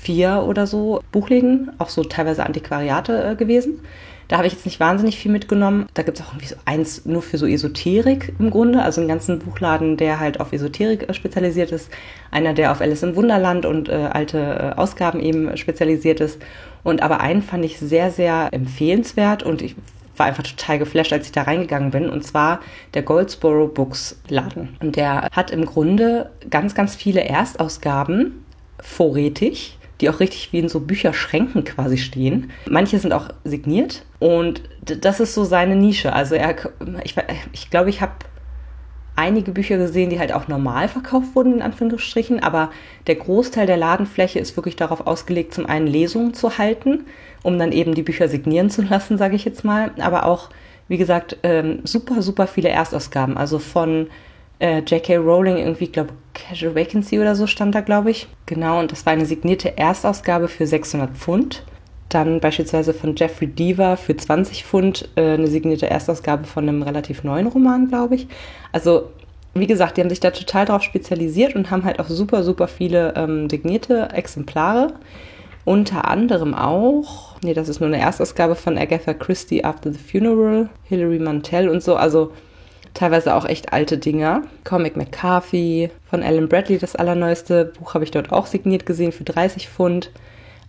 vier 0.02 0.44
oder 0.48 0.68
so 0.68 1.02
Buchläden, 1.12 1.72
auch 1.80 1.90
so 1.90 2.04
teilweise 2.04 2.46
Antiquariate 2.46 3.32
äh, 3.32 3.36
gewesen. 3.36 3.82
Da 4.28 4.38
habe 4.38 4.48
ich 4.48 4.54
jetzt 4.54 4.66
nicht 4.66 4.80
wahnsinnig 4.80 5.18
viel 5.18 5.32
mitgenommen. 5.32 5.88
Da 5.94 6.04
gibt 6.04 6.20
es 6.20 6.26
auch 6.26 6.32
irgendwie 6.32 6.48
so 6.48 6.56
eins 6.66 7.06
nur 7.06 7.22
für 7.22 7.38
so 7.38 7.46
Esoterik 7.46 8.34
im 8.40 8.50
Grunde, 8.50 8.82
also 8.82 9.00
einen 9.00 9.08
ganzen 9.08 9.40
Buchladen, 9.40 9.96
der 9.96 10.20
halt 10.20 10.40
auf 10.40 10.52
Esoterik 10.52 11.08
äh, 11.08 11.14
spezialisiert 11.14 11.72
ist. 11.72 11.90
Einer, 12.30 12.54
der 12.54 12.72
auf 12.72 12.82
Alice 12.82 13.04
im 13.04 13.16
Wunderland 13.16 13.66
und 13.66 13.90
äh, 13.90 14.10
alte 14.12 14.38
äh, 14.38 14.80
Ausgaben 14.80 15.20
eben 15.20 15.56
spezialisiert 15.56 16.20
ist. 16.20 16.42
Und 16.84 17.02
aber 17.02 17.22
einen 17.22 17.42
fand 17.42 17.64
ich 17.64 17.80
sehr, 17.80 18.12
sehr 18.12 18.50
empfehlenswert 18.52 19.44
und 19.44 19.62
ich 19.62 19.76
war 20.18 20.26
einfach 20.26 20.44
total 20.44 20.80
geflasht, 20.80 21.14
als 21.14 21.28
ich 21.28 21.32
da 21.32 21.44
reingegangen 21.44 21.92
bin. 21.92 22.10
Und 22.10 22.24
zwar 22.24 22.60
der 22.94 23.04
Goldsboro 23.04 23.68
Books 23.68 24.20
Laden. 24.28 24.76
Und 24.82 24.96
der 24.96 25.30
hat 25.32 25.52
im 25.52 25.66
Grunde 25.66 26.32
ganz, 26.50 26.76
ganz 26.76 26.96
viele 26.96 27.24
Erstausgaben 27.24 28.44
vorrätig 28.80 29.77
die 30.02 30.10
auch 30.10 30.20
richtig 30.20 30.54
wie 30.54 30.60
in 30.60 30.70
so 30.70 30.80
Bücherschränken 30.80 31.64
quasi 31.64 31.98
stehen. 31.98 32.52
Manche 32.70 33.00
sind 33.00 33.14
auch 33.14 33.30
signiert 33.44 34.04
und 34.20 34.62
das 34.82 35.20
ist 35.20 35.34
so 35.34 35.44
seine 35.44 35.76
Nische. 35.76 36.14
Also 36.14 36.36
er, 36.36 36.56
ich, 37.04 37.16
ich 37.52 37.70
glaube, 37.70 37.90
ich 37.90 38.02
habe 38.02 38.14
einige 39.18 39.52
Bücher 39.52 39.78
gesehen, 39.78 40.12
die 40.12 40.20
halt 40.20 40.32
auch 40.32 40.48
normal 40.48 40.88
verkauft 40.88 41.36
wurden, 41.36 41.56
in 41.56 41.62
Anführungsstrichen, 41.62 42.42
aber 42.42 42.70
der 43.08 43.16
Großteil 43.16 43.66
der 43.66 43.78
Ladenfläche 43.78 44.40
ist 44.40 44.56
wirklich 44.56 44.76
darauf 44.76 45.08
ausgelegt, 45.08 45.56
zum 45.56 45.66
einen 45.66 45.88
Lesungen 45.88 46.36
zu 46.36 46.60
halten, 46.60 47.06
um 47.42 47.58
dann 47.58 47.72
eben 47.72 47.96
die 47.96 48.04
Bücher 48.04 48.30
signieren 48.30 48.70
zu 48.70 48.84
lassen, 48.84 49.18
sage 49.18 49.36
ich 49.36 49.44
jetzt 49.44 49.66
mal, 49.66 49.92
aber 49.98 50.26
auch, 50.26 50.50
wie 50.88 50.98
gesagt, 50.98 51.38
ähm, 51.42 51.80
super, 51.84 52.22
super 52.22 52.46
viele 52.46 52.70
Erstausgaben, 52.70 53.38
also 53.38 53.58
von 53.58 54.08
äh, 54.60 54.80
J.K. 54.80 55.18
Rowling 55.18 55.58
irgendwie, 55.58 55.88
glaube 55.88 56.14
Casual 56.34 56.76
Vacancy 56.76 57.20
oder 57.20 57.36
so 57.36 57.48
stand 57.48 57.76
da, 57.76 57.82
glaube 57.82 58.12
ich. 58.12 58.28
Genau, 58.46 58.80
und 58.80 58.92
das 58.92 59.06
war 59.06 59.14
eine 59.14 59.26
signierte 59.26 59.78
Erstausgabe 59.78 60.48
für 60.48 60.68
600 60.68 61.16
Pfund. 61.16 61.64
Dann 62.10 62.40
beispielsweise 62.40 62.94
von 62.94 63.16
Jeffrey 63.16 63.48
Deaver 63.48 63.98
für 63.98 64.16
20 64.16 64.64
Pfund 64.64 65.10
äh, 65.16 65.34
eine 65.34 65.48
signierte 65.48 65.90
Erstausgabe 65.90 66.46
von 66.46 66.68
einem 66.68 66.84
relativ 66.84 67.24
neuen 67.24 67.48
Roman, 67.48 67.90
glaube 67.90 68.16
ich. 68.16 68.28
Also, 68.72 69.10
wie 69.54 69.68
gesagt, 69.68 69.98
die 69.98 70.02
haben 70.02 70.10
sich 70.10 70.20
da 70.20 70.32
total 70.32 70.66
drauf 70.66 70.84
spezialisiert 70.84 71.56
und 71.56 71.70
haben 71.70 71.84
halt 71.84 72.00
auch 72.00 72.08
super, 72.08 72.44
super 72.44 72.68
viele 72.68 73.14
ähm, 73.16 73.50
signierte 73.50 74.10
Exemplare. 74.14 74.94
Unter 75.66 76.08
anderem 76.08 76.54
auch, 76.54 77.36
nee, 77.44 77.54
das 77.54 77.68
ist 77.68 77.82
nur 77.82 77.88
eine 77.88 78.00
Erstausgabe 78.00 78.56
von 78.56 78.78
Agatha 78.78 79.14
Christie 79.14 79.66
After 79.66 79.92
the 79.92 80.00
Funeral, 80.00 80.70
Hilary 80.84 81.20
Mantel 81.20 81.68
und 81.68 81.84
so. 81.84 81.98
Also, 81.98 82.32
teilweise 82.98 83.36
auch 83.36 83.46
echt 83.46 83.74
alte 83.74 83.98
Dinger. 83.98 84.44
Comic 84.64 84.98
McCarthy 84.98 85.90
von 86.10 86.24
Alan 86.24 86.50
Bradley, 86.50 86.78
das 86.78 86.96
allerneueste 86.96 87.66
Buch 87.66 87.94
habe 87.94 88.04
ich 88.04 88.12
dort 88.12 88.32
auch 88.32 88.48
signiert 88.48 88.86
gesehen 88.86 89.12
für 89.12 89.24
30 89.24 89.70
Pfund. 89.70 90.12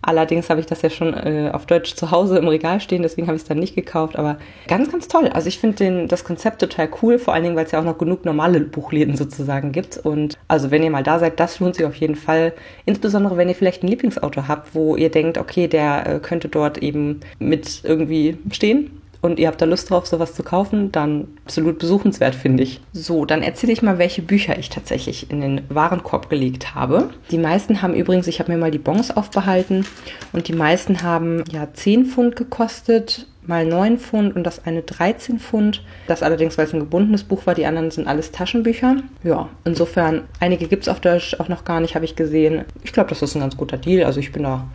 Allerdings 0.01 0.49
habe 0.49 0.61
ich 0.61 0.65
das 0.65 0.81
ja 0.81 0.89
schon 0.89 1.13
äh, 1.13 1.49
auf 1.51 1.65
Deutsch 1.65 1.95
zu 1.95 2.09
Hause 2.09 2.37
im 2.37 2.47
Regal 2.47 2.79
stehen, 2.79 3.01
deswegen 3.01 3.27
habe 3.27 3.35
ich 3.35 3.41
es 3.41 3.47
dann 3.49 3.59
nicht 3.59 3.75
gekauft. 3.75 4.15
Aber 4.15 4.37
ganz, 4.67 4.89
ganz 4.89 5.09
toll. 5.09 5.27
Also 5.27 5.49
ich 5.49 5.59
finde 5.59 6.07
das 6.07 6.23
Konzept 6.23 6.61
total 6.61 6.87
cool, 7.01 7.19
vor 7.19 7.33
allen 7.33 7.43
Dingen, 7.43 7.55
weil 7.57 7.65
es 7.65 7.71
ja 7.71 7.79
auch 7.79 7.83
noch 7.83 7.97
genug 7.97 8.23
normale 8.23 8.61
Buchläden 8.61 9.17
sozusagen 9.17 9.73
gibt. 9.73 9.97
Und 9.97 10.37
also 10.47 10.71
wenn 10.71 10.83
ihr 10.83 10.91
mal 10.91 11.03
da 11.03 11.19
seid, 11.19 11.39
das 11.39 11.59
lohnt 11.59 11.75
sich 11.75 11.85
auf 11.85 11.95
jeden 11.95 12.15
Fall. 12.15 12.53
Insbesondere 12.85 13.35
wenn 13.35 13.49
ihr 13.49 13.55
vielleicht 13.55 13.83
ein 13.83 13.89
Lieblingsauto 13.89 14.47
habt, 14.47 14.73
wo 14.73 14.95
ihr 14.95 15.09
denkt, 15.09 15.37
okay, 15.37 15.67
der 15.67 16.07
äh, 16.07 16.19
könnte 16.19 16.47
dort 16.47 16.77
eben 16.77 17.19
mit 17.39 17.81
irgendwie 17.83 18.37
stehen 18.51 19.01
und 19.21 19.39
ihr 19.39 19.47
habt 19.47 19.61
da 19.61 19.65
Lust 19.65 19.89
drauf, 19.89 20.07
sowas 20.07 20.33
zu 20.33 20.43
kaufen, 20.43 20.91
dann 20.91 21.27
absolut 21.45 21.79
besuchenswert, 21.79 22.35
finde 22.35 22.63
ich. 22.63 22.79
So, 22.93 23.25
dann 23.25 23.43
erzähle 23.43 23.73
ich 23.73 23.81
mal, 23.81 23.97
welche 23.97 24.21
Bücher 24.21 24.57
ich 24.57 24.69
tatsächlich 24.69 25.29
in 25.29 25.41
den 25.41 25.61
Warenkorb 25.69 26.29
gelegt 26.29 26.73
habe. 26.75 27.09
Die 27.31 27.37
meisten 27.37 27.81
haben 27.81 27.93
übrigens, 27.93 28.27
ich 28.27 28.39
habe 28.39 28.51
mir 28.51 28.57
mal 28.57 28.71
die 28.71 28.77
Bons 28.77 29.11
aufbehalten 29.11 29.85
und 30.31 30.47
die 30.47 30.53
meisten 30.53 31.01
haben 31.01 31.43
ja 31.51 31.67
10 31.73 32.05
Pfund 32.05 32.35
gekostet, 32.35 33.27
mal 33.45 33.65
9 33.65 33.97
Pfund 33.97 34.35
und 34.35 34.43
das 34.43 34.65
eine 34.65 34.83
13 34.83 35.39
Pfund. 35.39 35.83
Das 36.07 36.23
allerdings, 36.23 36.57
weil 36.57 36.67
es 36.67 36.73
ein 36.73 36.79
gebundenes 36.79 37.23
Buch 37.23 37.45
war, 37.45 37.55
die 37.55 37.65
anderen 37.65 37.91
sind 37.91 38.07
alles 38.07 38.31
Taschenbücher. 38.31 38.97
Ja, 39.23 39.49
insofern, 39.65 40.21
einige 40.39 40.67
gibt 40.67 40.83
es 40.83 40.89
auf 40.89 41.01
Deutsch 41.01 41.35
auch 41.39 41.49
noch 41.49 41.65
gar 41.65 41.81
nicht, 41.81 41.95
habe 41.95 42.05
ich 42.05 42.15
gesehen. 42.15 42.63
Ich 42.83 42.93
glaube, 42.93 43.09
das 43.09 43.21
ist 43.21 43.35
ein 43.35 43.41
ganz 43.41 43.57
guter 43.57 43.77
Deal. 43.77 44.05
Also 44.05 44.19
ich 44.19 44.31
bin 44.31 44.43
da 44.43 44.65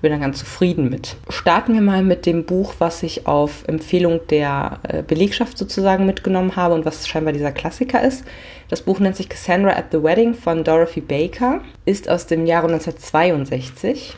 bin 0.00 0.12
da 0.12 0.18
ganz 0.18 0.38
zufrieden 0.38 0.88
mit. 0.88 1.16
Starten 1.28 1.74
wir 1.74 1.80
mal 1.80 2.02
mit 2.02 2.26
dem 2.26 2.44
Buch, 2.44 2.74
was 2.78 3.02
ich 3.02 3.26
auf 3.26 3.64
Empfehlung 3.66 4.20
der 4.30 4.78
äh, 4.84 5.02
Belegschaft 5.02 5.58
sozusagen 5.58 6.06
mitgenommen 6.06 6.56
habe 6.56 6.74
und 6.74 6.84
was 6.84 7.08
scheinbar 7.08 7.32
dieser 7.32 7.52
Klassiker 7.52 8.02
ist. 8.02 8.24
Das 8.68 8.82
Buch 8.82 9.00
nennt 9.00 9.16
sich 9.16 9.28
Cassandra 9.28 9.72
at 9.72 9.86
the 9.90 10.02
Wedding 10.02 10.34
von 10.34 10.62
Dorothy 10.62 11.00
Baker, 11.00 11.62
ist 11.84 12.08
aus 12.08 12.26
dem 12.26 12.46
Jahre 12.46 12.68
1962 12.68 14.16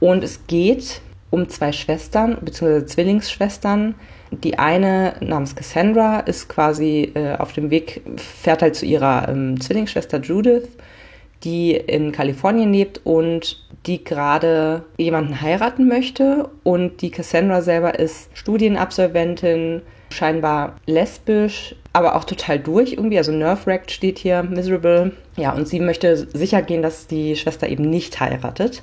und 0.00 0.22
es 0.22 0.46
geht 0.46 1.00
um 1.30 1.48
zwei 1.48 1.72
Schwestern 1.72 2.38
bzw. 2.40 2.86
Zwillingsschwestern. 2.86 3.94
Die 4.30 4.58
eine 4.58 5.14
namens 5.20 5.56
Cassandra 5.56 6.20
ist 6.20 6.48
quasi 6.48 7.12
äh, 7.14 7.36
auf 7.36 7.54
dem 7.54 7.70
Weg, 7.70 8.02
fährt 8.16 8.60
halt 8.60 8.76
zu 8.76 8.84
ihrer 8.84 9.28
ähm, 9.28 9.58
Zwillingsschwester 9.58 10.20
Judith 10.20 10.68
die 11.44 11.72
in 11.72 12.12
Kalifornien 12.12 12.72
lebt 12.72 13.00
und 13.04 13.62
die 13.88 14.04
gerade 14.04 14.84
jemanden 14.98 15.40
heiraten 15.40 15.88
möchte. 15.88 16.48
Und 16.62 17.00
die 17.00 17.10
Cassandra 17.10 17.62
selber 17.62 17.98
ist 17.98 18.30
Studienabsolventin, 18.34 19.82
scheinbar 20.10 20.76
lesbisch, 20.86 21.74
aber 21.92 22.14
auch 22.14 22.24
total 22.24 22.58
durch 22.58 22.92
irgendwie. 22.92 23.18
Also 23.18 23.32
nerve-wrecked 23.32 23.90
steht 23.90 24.18
hier, 24.18 24.42
miserable. 24.42 25.12
Ja, 25.36 25.52
und 25.52 25.66
sie 25.66 25.80
möchte 25.80 26.16
sicher 26.16 26.62
gehen, 26.62 26.82
dass 26.82 27.06
die 27.06 27.34
Schwester 27.34 27.68
eben 27.68 27.88
nicht 27.88 28.20
heiratet 28.20 28.82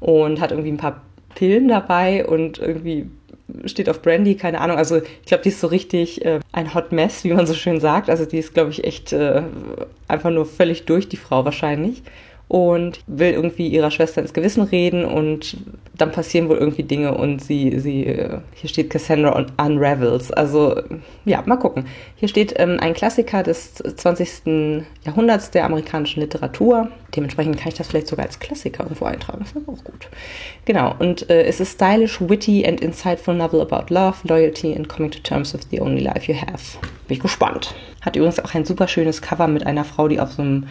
und 0.00 0.40
hat 0.40 0.50
irgendwie 0.50 0.72
ein 0.72 0.76
paar 0.76 1.00
Pillen 1.36 1.68
dabei 1.68 2.26
und 2.26 2.58
irgendwie 2.58 3.08
steht 3.66 3.88
auf 3.88 4.02
Brandy, 4.02 4.36
keine 4.36 4.60
Ahnung. 4.60 4.76
Also 4.76 4.96
ich 4.96 5.26
glaube, 5.26 5.42
die 5.42 5.48
ist 5.50 5.60
so 5.60 5.68
richtig 5.68 6.24
äh, 6.24 6.40
ein 6.52 6.74
Hot 6.74 6.92
Mess, 6.92 7.24
wie 7.24 7.32
man 7.32 7.46
so 7.46 7.54
schön 7.54 7.80
sagt. 7.80 8.10
Also 8.10 8.24
die 8.24 8.38
ist, 8.38 8.54
glaube 8.54 8.70
ich, 8.70 8.84
echt 8.84 9.12
äh, 9.12 9.42
einfach 10.08 10.30
nur 10.30 10.46
völlig 10.46 10.86
durch, 10.86 11.08
die 11.08 11.16
Frau 11.16 11.44
wahrscheinlich 11.44 12.02
und 12.50 12.98
will 13.06 13.30
irgendwie 13.30 13.68
ihrer 13.68 13.92
Schwester 13.92 14.20
ins 14.20 14.32
Gewissen 14.32 14.62
reden 14.64 15.04
und 15.04 15.56
dann 15.96 16.10
passieren 16.10 16.48
wohl 16.48 16.56
irgendwie 16.56 16.82
Dinge 16.82 17.14
und 17.14 17.40
sie, 17.40 17.78
sie, 17.78 18.04
äh, 18.06 18.38
hier 18.54 18.68
steht 18.68 18.90
Cassandra 18.90 19.36
und 19.36 19.52
Unravels. 19.56 20.32
Also 20.32 20.82
ja, 21.24 21.44
mal 21.46 21.58
gucken. 21.58 21.84
Hier 22.16 22.26
steht 22.26 22.54
ähm, 22.56 22.78
ein 22.80 22.92
Klassiker 22.92 23.44
des 23.44 23.74
20. 23.74 24.82
Jahrhunderts 25.04 25.52
der 25.52 25.64
amerikanischen 25.64 26.22
Literatur. 26.22 26.88
Dementsprechend 27.14 27.56
kann 27.56 27.68
ich 27.68 27.74
das 27.74 27.86
vielleicht 27.86 28.08
sogar 28.08 28.26
als 28.26 28.40
Klassiker 28.40 28.82
irgendwo 28.82 29.04
eintragen. 29.04 29.38
Das 29.44 29.52
ist 29.52 29.68
auch 29.68 29.84
gut. 29.84 30.08
Genau, 30.64 30.96
und 30.98 31.30
äh, 31.30 31.44
es 31.44 31.60
ist 31.60 31.74
stylish, 31.74 32.20
witty 32.20 32.66
and 32.66 32.80
insightful 32.80 33.32
novel 33.32 33.60
about 33.60 33.94
love, 33.94 34.16
loyalty 34.24 34.74
and 34.74 34.88
coming 34.88 35.12
to 35.12 35.20
terms 35.20 35.54
with 35.54 35.68
the 35.70 35.80
only 35.80 36.02
life 36.02 36.26
you 36.26 36.36
have. 36.36 36.78
Bin 37.06 37.16
ich 37.16 37.20
gespannt. 37.20 37.76
Hat 38.00 38.16
übrigens 38.16 38.40
auch 38.40 38.54
ein 38.54 38.64
super 38.64 38.88
schönes 38.88 39.22
Cover 39.22 39.46
mit 39.46 39.64
einer 39.64 39.84
Frau, 39.84 40.08
die 40.08 40.18
auf 40.18 40.32
so 40.32 40.42
einem 40.42 40.66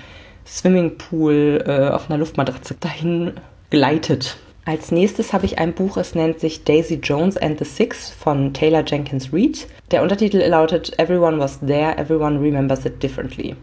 Swimmingpool 0.50 1.64
äh, 1.66 1.90
auf 1.90 2.10
einer 2.10 2.18
Luftmatratze 2.18 2.76
dahin 2.80 3.34
gleitet. 3.70 4.38
Als 4.66 4.92
nächstes 4.92 5.34
habe 5.34 5.46
ich 5.46 5.58
ein 5.58 5.74
Buch, 5.74 5.98
es 5.98 6.14
nennt 6.14 6.40
sich 6.40 6.64
Daisy 6.64 7.00
Jones 7.02 7.38
and 7.38 7.58
the 7.58 7.66
Six 7.66 8.12
von 8.12 8.54
Taylor 8.54 8.84
Jenkins 8.86 9.34
Reid. 9.34 9.68
Der 9.90 10.04
Untertitel 10.04 10.38
lautet 10.48 11.00
Everyone 11.00 11.40
was 11.40 11.60
there, 11.60 11.98
everyone 11.98 12.40
remembers 12.40 12.86
it 12.86 13.02
differently. 13.02 13.56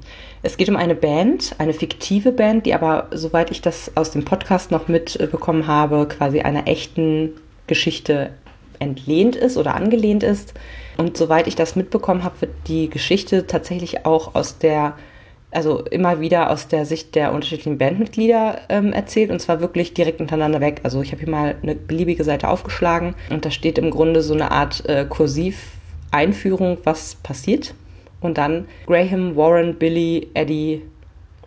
Es 0.42 0.56
geht 0.56 0.68
um 0.68 0.76
eine 0.76 0.94
Band, 0.94 1.54
eine 1.58 1.74
fiktive 1.74 2.32
Band, 2.32 2.66
die 2.66 2.74
aber, 2.74 3.08
soweit 3.12 3.50
ich 3.50 3.60
das 3.60 3.92
aus 3.94 4.10
dem 4.10 4.24
Podcast 4.24 4.70
noch 4.70 4.88
mitbekommen 4.88 5.66
habe, 5.66 6.08
quasi 6.08 6.40
einer 6.40 6.66
echten 6.66 7.30
Geschichte 7.66 8.30
entlehnt 8.78 9.36
ist 9.36 9.56
oder 9.56 9.74
angelehnt 9.74 10.22
ist. 10.22 10.54
Und 10.96 11.16
soweit 11.16 11.46
ich 11.46 11.56
das 11.56 11.76
mitbekommen 11.76 12.24
habe, 12.24 12.40
wird 12.40 12.52
die 12.66 12.90
Geschichte 12.90 13.46
tatsächlich 13.46 14.06
auch 14.06 14.34
aus 14.34 14.58
der 14.58 14.94
also 15.56 15.80
immer 15.90 16.20
wieder 16.20 16.50
aus 16.50 16.68
der 16.68 16.84
Sicht 16.84 17.14
der 17.14 17.32
unterschiedlichen 17.32 17.78
Bandmitglieder 17.78 18.60
ähm, 18.68 18.92
erzählt 18.92 19.30
und 19.30 19.40
zwar 19.40 19.60
wirklich 19.60 19.94
direkt 19.94 20.20
untereinander 20.20 20.60
weg. 20.60 20.80
Also 20.82 21.00
ich 21.00 21.12
habe 21.12 21.20
hier 21.20 21.30
mal 21.30 21.56
eine 21.62 21.74
beliebige 21.74 22.24
Seite 22.24 22.48
aufgeschlagen 22.48 23.14
und 23.30 23.46
da 23.46 23.50
steht 23.50 23.78
im 23.78 23.90
Grunde 23.90 24.20
so 24.20 24.34
eine 24.34 24.50
Art 24.50 24.86
äh, 24.86 25.06
Kursiv-Einführung, 25.08 26.78
was 26.84 27.14
passiert. 27.16 27.74
Und 28.20 28.36
dann 28.38 28.66
Graham, 28.86 29.34
Warren, 29.34 29.76
Billy, 29.76 30.28
Eddie, 30.34 30.82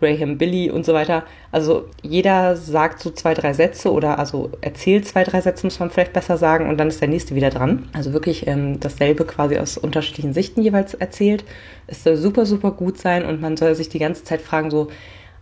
Graham, 0.00 0.38
Billy 0.38 0.70
und 0.70 0.84
so 0.84 0.94
weiter. 0.94 1.24
Also 1.52 1.84
jeder 2.02 2.56
sagt 2.56 3.00
so 3.00 3.10
zwei, 3.10 3.34
drei 3.34 3.52
Sätze 3.52 3.92
oder 3.92 4.18
also 4.18 4.50
erzählt 4.60 5.06
zwei, 5.06 5.24
drei 5.24 5.40
Sätze, 5.40 5.66
muss 5.66 5.78
man 5.78 5.90
vielleicht 5.90 6.12
besser 6.12 6.36
sagen, 6.36 6.68
und 6.68 6.78
dann 6.78 6.88
ist 6.88 7.00
der 7.00 7.08
nächste 7.08 7.34
wieder 7.34 7.50
dran. 7.50 7.88
Also 7.92 8.12
wirklich 8.12 8.46
ähm, 8.46 8.80
dasselbe 8.80 9.24
quasi 9.24 9.58
aus 9.58 9.78
unterschiedlichen 9.78 10.32
Sichten 10.32 10.62
jeweils 10.62 10.94
erzählt. 10.94 11.44
Es 11.86 12.02
soll 12.02 12.16
super, 12.16 12.46
super 12.46 12.72
gut 12.72 12.98
sein 12.98 13.24
und 13.24 13.40
man 13.40 13.56
soll 13.56 13.74
sich 13.74 13.88
die 13.88 13.98
ganze 13.98 14.24
Zeit 14.24 14.40
fragen, 14.40 14.70
so, 14.70 14.88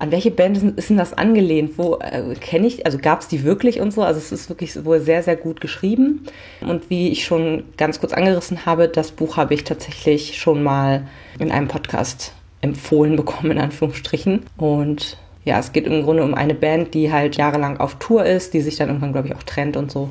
an 0.00 0.12
welche 0.12 0.30
Band 0.30 0.78
ist 0.78 0.90
denn 0.90 0.96
das 0.96 1.12
angelehnt? 1.12 1.72
Wo 1.76 1.96
äh, 1.96 2.34
kenne 2.40 2.68
ich, 2.68 2.86
also 2.86 2.98
gab 2.98 3.20
es 3.20 3.28
die 3.28 3.42
wirklich 3.42 3.80
und 3.80 3.92
so? 3.92 4.02
Also 4.02 4.18
es 4.18 4.30
ist 4.30 4.48
wirklich 4.48 4.84
wohl 4.84 5.00
sehr, 5.00 5.22
sehr 5.22 5.36
gut 5.36 5.60
geschrieben. 5.60 6.24
Und 6.60 6.88
wie 6.88 7.08
ich 7.08 7.24
schon 7.24 7.64
ganz 7.76 7.98
kurz 7.98 8.12
angerissen 8.12 8.64
habe, 8.64 8.88
das 8.88 9.10
Buch 9.10 9.36
habe 9.36 9.54
ich 9.54 9.64
tatsächlich 9.64 10.38
schon 10.38 10.62
mal 10.62 11.08
in 11.40 11.50
einem 11.50 11.66
Podcast 11.66 12.32
empfohlen 12.60 13.16
bekommen, 13.16 13.52
in 13.52 13.58
Anführungsstrichen. 13.58 14.42
Und 14.56 15.16
ja, 15.44 15.58
es 15.58 15.72
geht 15.72 15.86
im 15.86 16.02
Grunde 16.02 16.24
um 16.24 16.34
eine 16.34 16.54
Band, 16.54 16.94
die 16.94 17.12
halt 17.12 17.36
jahrelang 17.36 17.78
auf 17.78 17.96
Tour 17.96 18.24
ist, 18.24 18.54
die 18.54 18.60
sich 18.60 18.76
dann 18.76 18.88
irgendwann, 18.88 19.12
glaube 19.12 19.28
ich, 19.28 19.34
auch 19.34 19.42
trennt 19.42 19.76
und 19.76 19.90
so 19.90 20.10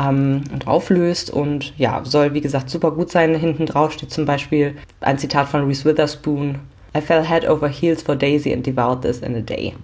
ähm, 0.00 0.42
und 0.52 0.66
auflöst. 0.66 1.30
Und 1.30 1.76
ja, 1.78 2.00
soll, 2.04 2.34
wie 2.34 2.40
gesagt, 2.40 2.70
super 2.70 2.92
gut 2.92 3.10
sein. 3.10 3.34
Hinten 3.34 3.66
drauf 3.66 3.92
steht 3.92 4.10
zum 4.10 4.24
Beispiel 4.24 4.76
ein 5.00 5.18
Zitat 5.18 5.48
von 5.48 5.66
Reese 5.66 5.84
Witherspoon. 5.84 6.58
I 6.96 7.00
fell 7.00 7.26
head 7.26 7.48
over 7.48 7.68
heels 7.68 8.02
for 8.02 8.16
Daisy 8.16 8.52
and 8.52 8.66
devoured 8.66 9.02
this 9.02 9.20
in 9.20 9.34
a 9.34 9.40
day. 9.40 9.74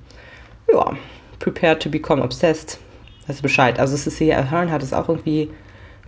Ja, 0.73 0.93
prepared 1.38 1.83
to 1.83 1.88
become 1.88 2.23
obsessed. 2.23 2.78
Weißt 3.26 3.38
du 3.38 3.43
Bescheid. 3.43 3.78
Also 3.78 3.97
Cecilia 3.97 4.50
Hearn 4.50 4.71
hat 4.71 4.83
es 4.83 4.93
auch 4.93 5.09
irgendwie 5.09 5.50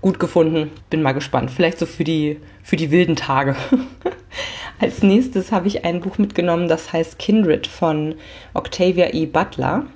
gut 0.01 0.19
gefunden. 0.19 0.71
Bin 0.89 1.03
mal 1.03 1.13
gespannt. 1.13 1.51
Vielleicht 1.51 1.79
so 1.79 1.87
für 1.87 2.05
die, 2.05 2.39
für 2.63 2.77
die 2.77 2.91
wilden 2.91 3.17
Tage. 3.17 3.57
Als 4.81 5.03
nächstes 5.03 5.53
habe 5.53 5.69
ich 5.69 5.85
ein 5.85 6.01
Buch 6.01 6.17
mitgenommen, 6.17 6.67
das 6.67 6.93
heißt 6.93 7.19
Kindred 7.19 7.67
von 7.67 8.15
Octavia 8.55 9.13
E. 9.13 9.27
Butler. 9.27 9.87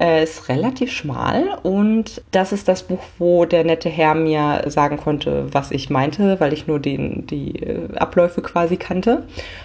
Äh, 0.00 0.24
ist 0.24 0.48
relativ 0.48 0.90
schmal 0.90 1.60
und 1.62 2.22
das 2.32 2.50
ist 2.50 2.66
das 2.66 2.82
Buch, 2.82 3.04
wo 3.18 3.44
der 3.44 3.62
nette 3.62 3.88
Herr 3.88 4.16
mir 4.16 4.64
sagen 4.66 4.96
konnte, 4.96 5.46
was 5.52 5.70
ich 5.70 5.90
meinte, 5.90 6.40
weil 6.40 6.52
ich 6.52 6.66
nur 6.66 6.80
den, 6.80 7.24
die 7.28 7.62
äh, 7.62 7.96
Abläufe 7.96 8.42
quasi 8.42 8.78
kannte. 8.78 9.22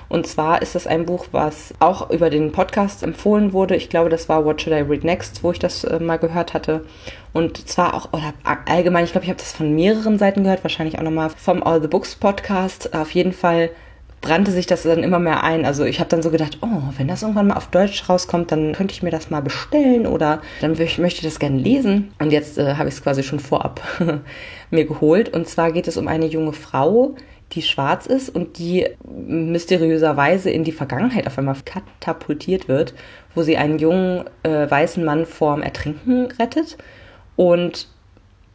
Und 0.09 0.27
zwar 0.27 0.61
ist 0.61 0.75
das 0.75 0.85
ein 0.85 1.07
Buch, 1.07 1.25
was 1.31 1.73
auch 1.79 2.11
über 2.11 2.29
den 2.29 2.51
Podcast 2.51 3.01
empfohlen 3.01 3.51
wurde. 3.51 3.75
Ich 3.75 3.89
glaube, 3.89 4.09
das 4.09 4.29
war 4.29 4.45
What 4.45 4.61
Should 4.61 4.77
I 4.77 4.81
Read 4.81 5.03
Next, 5.03 5.43
wo 5.43 5.51
ich 5.51 5.59
das 5.59 5.85
äh, 5.85 5.99
mal 5.99 6.17
gehört 6.17 6.53
hatte. 6.53 6.85
Und 7.33 7.67
zwar 7.67 7.95
auch, 7.95 8.13
oder 8.13 8.33
allgemein, 8.65 9.05
ich 9.05 9.13
glaube, 9.13 9.25
ich 9.25 9.31
habe 9.31 9.39
das 9.39 9.53
von 9.53 9.73
mehreren 9.73 10.19
Seiten 10.19 10.43
gehört, 10.43 10.63
wahrscheinlich 10.63 10.99
auch 10.99 11.03
nochmal 11.03 11.31
vom 11.35 11.63
All 11.63 11.81
the 11.81 11.87
Books 11.87 12.15
Podcast. 12.15 12.93
Auf 12.93 13.09
jeden 13.11 13.33
Fall 13.33 13.71
brannte 14.21 14.51
sich 14.51 14.65
das 14.65 14.83
dann 14.83 15.03
immer 15.03 15.19
mehr 15.19 15.43
ein. 15.43 15.65
Also 15.65 15.83
ich 15.85 15.99
habe 15.99 16.09
dann 16.09 16.21
so 16.21 16.31
gedacht, 16.31 16.57
oh, 16.61 16.81
wenn 16.97 17.07
das 17.07 17.21
irgendwann 17.21 17.47
mal 17.47 17.57
auf 17.57 17.67
Deutsch 17.67 18.09
rauskommt, 18.09 18.51
dann 18.51 18.73
könnte 18.73 18.93
ich 18.93 19.03
mir 19.03 19.11
das 19.11 19.29
mal 19.29 19.41
bestellen 19.41 20.07
oder 20.07 20.41
dann 20.61 20.71
möchte 20.71 21.03
ich 21.05 21.21
das 21.21 21.39
gerne 21.39 21.57
lesen. 21.57 22.13
Und 22.19 22.31
jetzt 22.31 22.57
äh, 22.57 22.75
habe 22.75 22.89
ich 22.89 22.95
es 22.95 23.03
quasi 23.03 23.23
schon 23.23 23.39
vorab 23.39 23.81
mir 24.71 24.85
geholt. 24.85 25.29
Und 25.29 25.47
zwar 25.47 25.71
geht 25.71 25.87
es 25.87 25.97
um 25.97 26.07
eine 26.07 26.25
junge 26.25 26.53
Frau, 26.53 27.15
die 27.53 27.61
schwarz 27.61 28.05
ist 28.05 28.29
und 28.29 28.57
die 28.57 28.87
mysteriöserweise 29.05 30.49
in 30.49 30.63
die 30.63 30.73
Vergangenheit 30.73 31.27
auf 31.27 31.37
einmal 31.37 31.55
katapultiert 31.63 32.67
wird, 32.67 32.93
wo 33.35 33.43
sie 33.43 33.55
einen 33.55 33.79
jungen 33.79 34.25
äh, 34.43 34.69
weißen 34.69 35.03
Mann 35.05 35.25
vorm 35.25 35.61
Ertrinken 35.61 36.27
rettet. 36.39 36.77
Und 37.35 37.87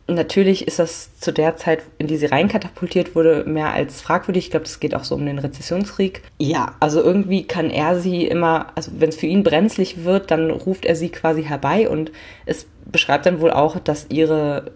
Natürlich 0.09 0.67
ist 0.67 0.79
das 0.79 1.17
zu 1.19 1.33
der 1.33 1.57
Zeit, 1.57 1.83
in 1.99 2.07
die 2.07 2.17
sie 2.17 2.27
reinkatapultiert 2.27 3.15
wurde, 3.15 3.45
mehr 3.45 3.73
als 3.73 4.01
fragwürdig. 4.01 4.47
Ich 4.47 4.51
glaube, 4.51 4.67
es 4.67 4.81
geht 4.81 4.95
auch 4.95 5.05
so 5.05 5.15
um 5.15 5.25
den 5.25 5.39
Rezessionskrieg. 5.39 6.23
Ja, 6.39 6.75
also 6.81 7.03
irgendwie 7.03 7.47
kann 7.47 7.71
er 7.71 7.99
sie 7.99 8.27
immer, 8.27 8.67
also 8.75 8.91
wenn 8.99 9.11
es 9.11 9.17
für 9.17 9.27
ihn 9.27 9.45
brenzlig 9.45 10.05
wird, 10.05 10.31
dann 10.31 10.51
ruft 10.51 10.85
er 10.85 10.97
sie 10.97 11.09
quasi 11.09 11.45
herbei 11.45 11.89
und 11.89 12.11
es 12.47 12.67
beschreibt 12.85 13.27
dann 13.27 13.41
wohl 13.41 13.53
auch, 13.53 13.79
dass 13.79 14.07
ihre 14.11 14.73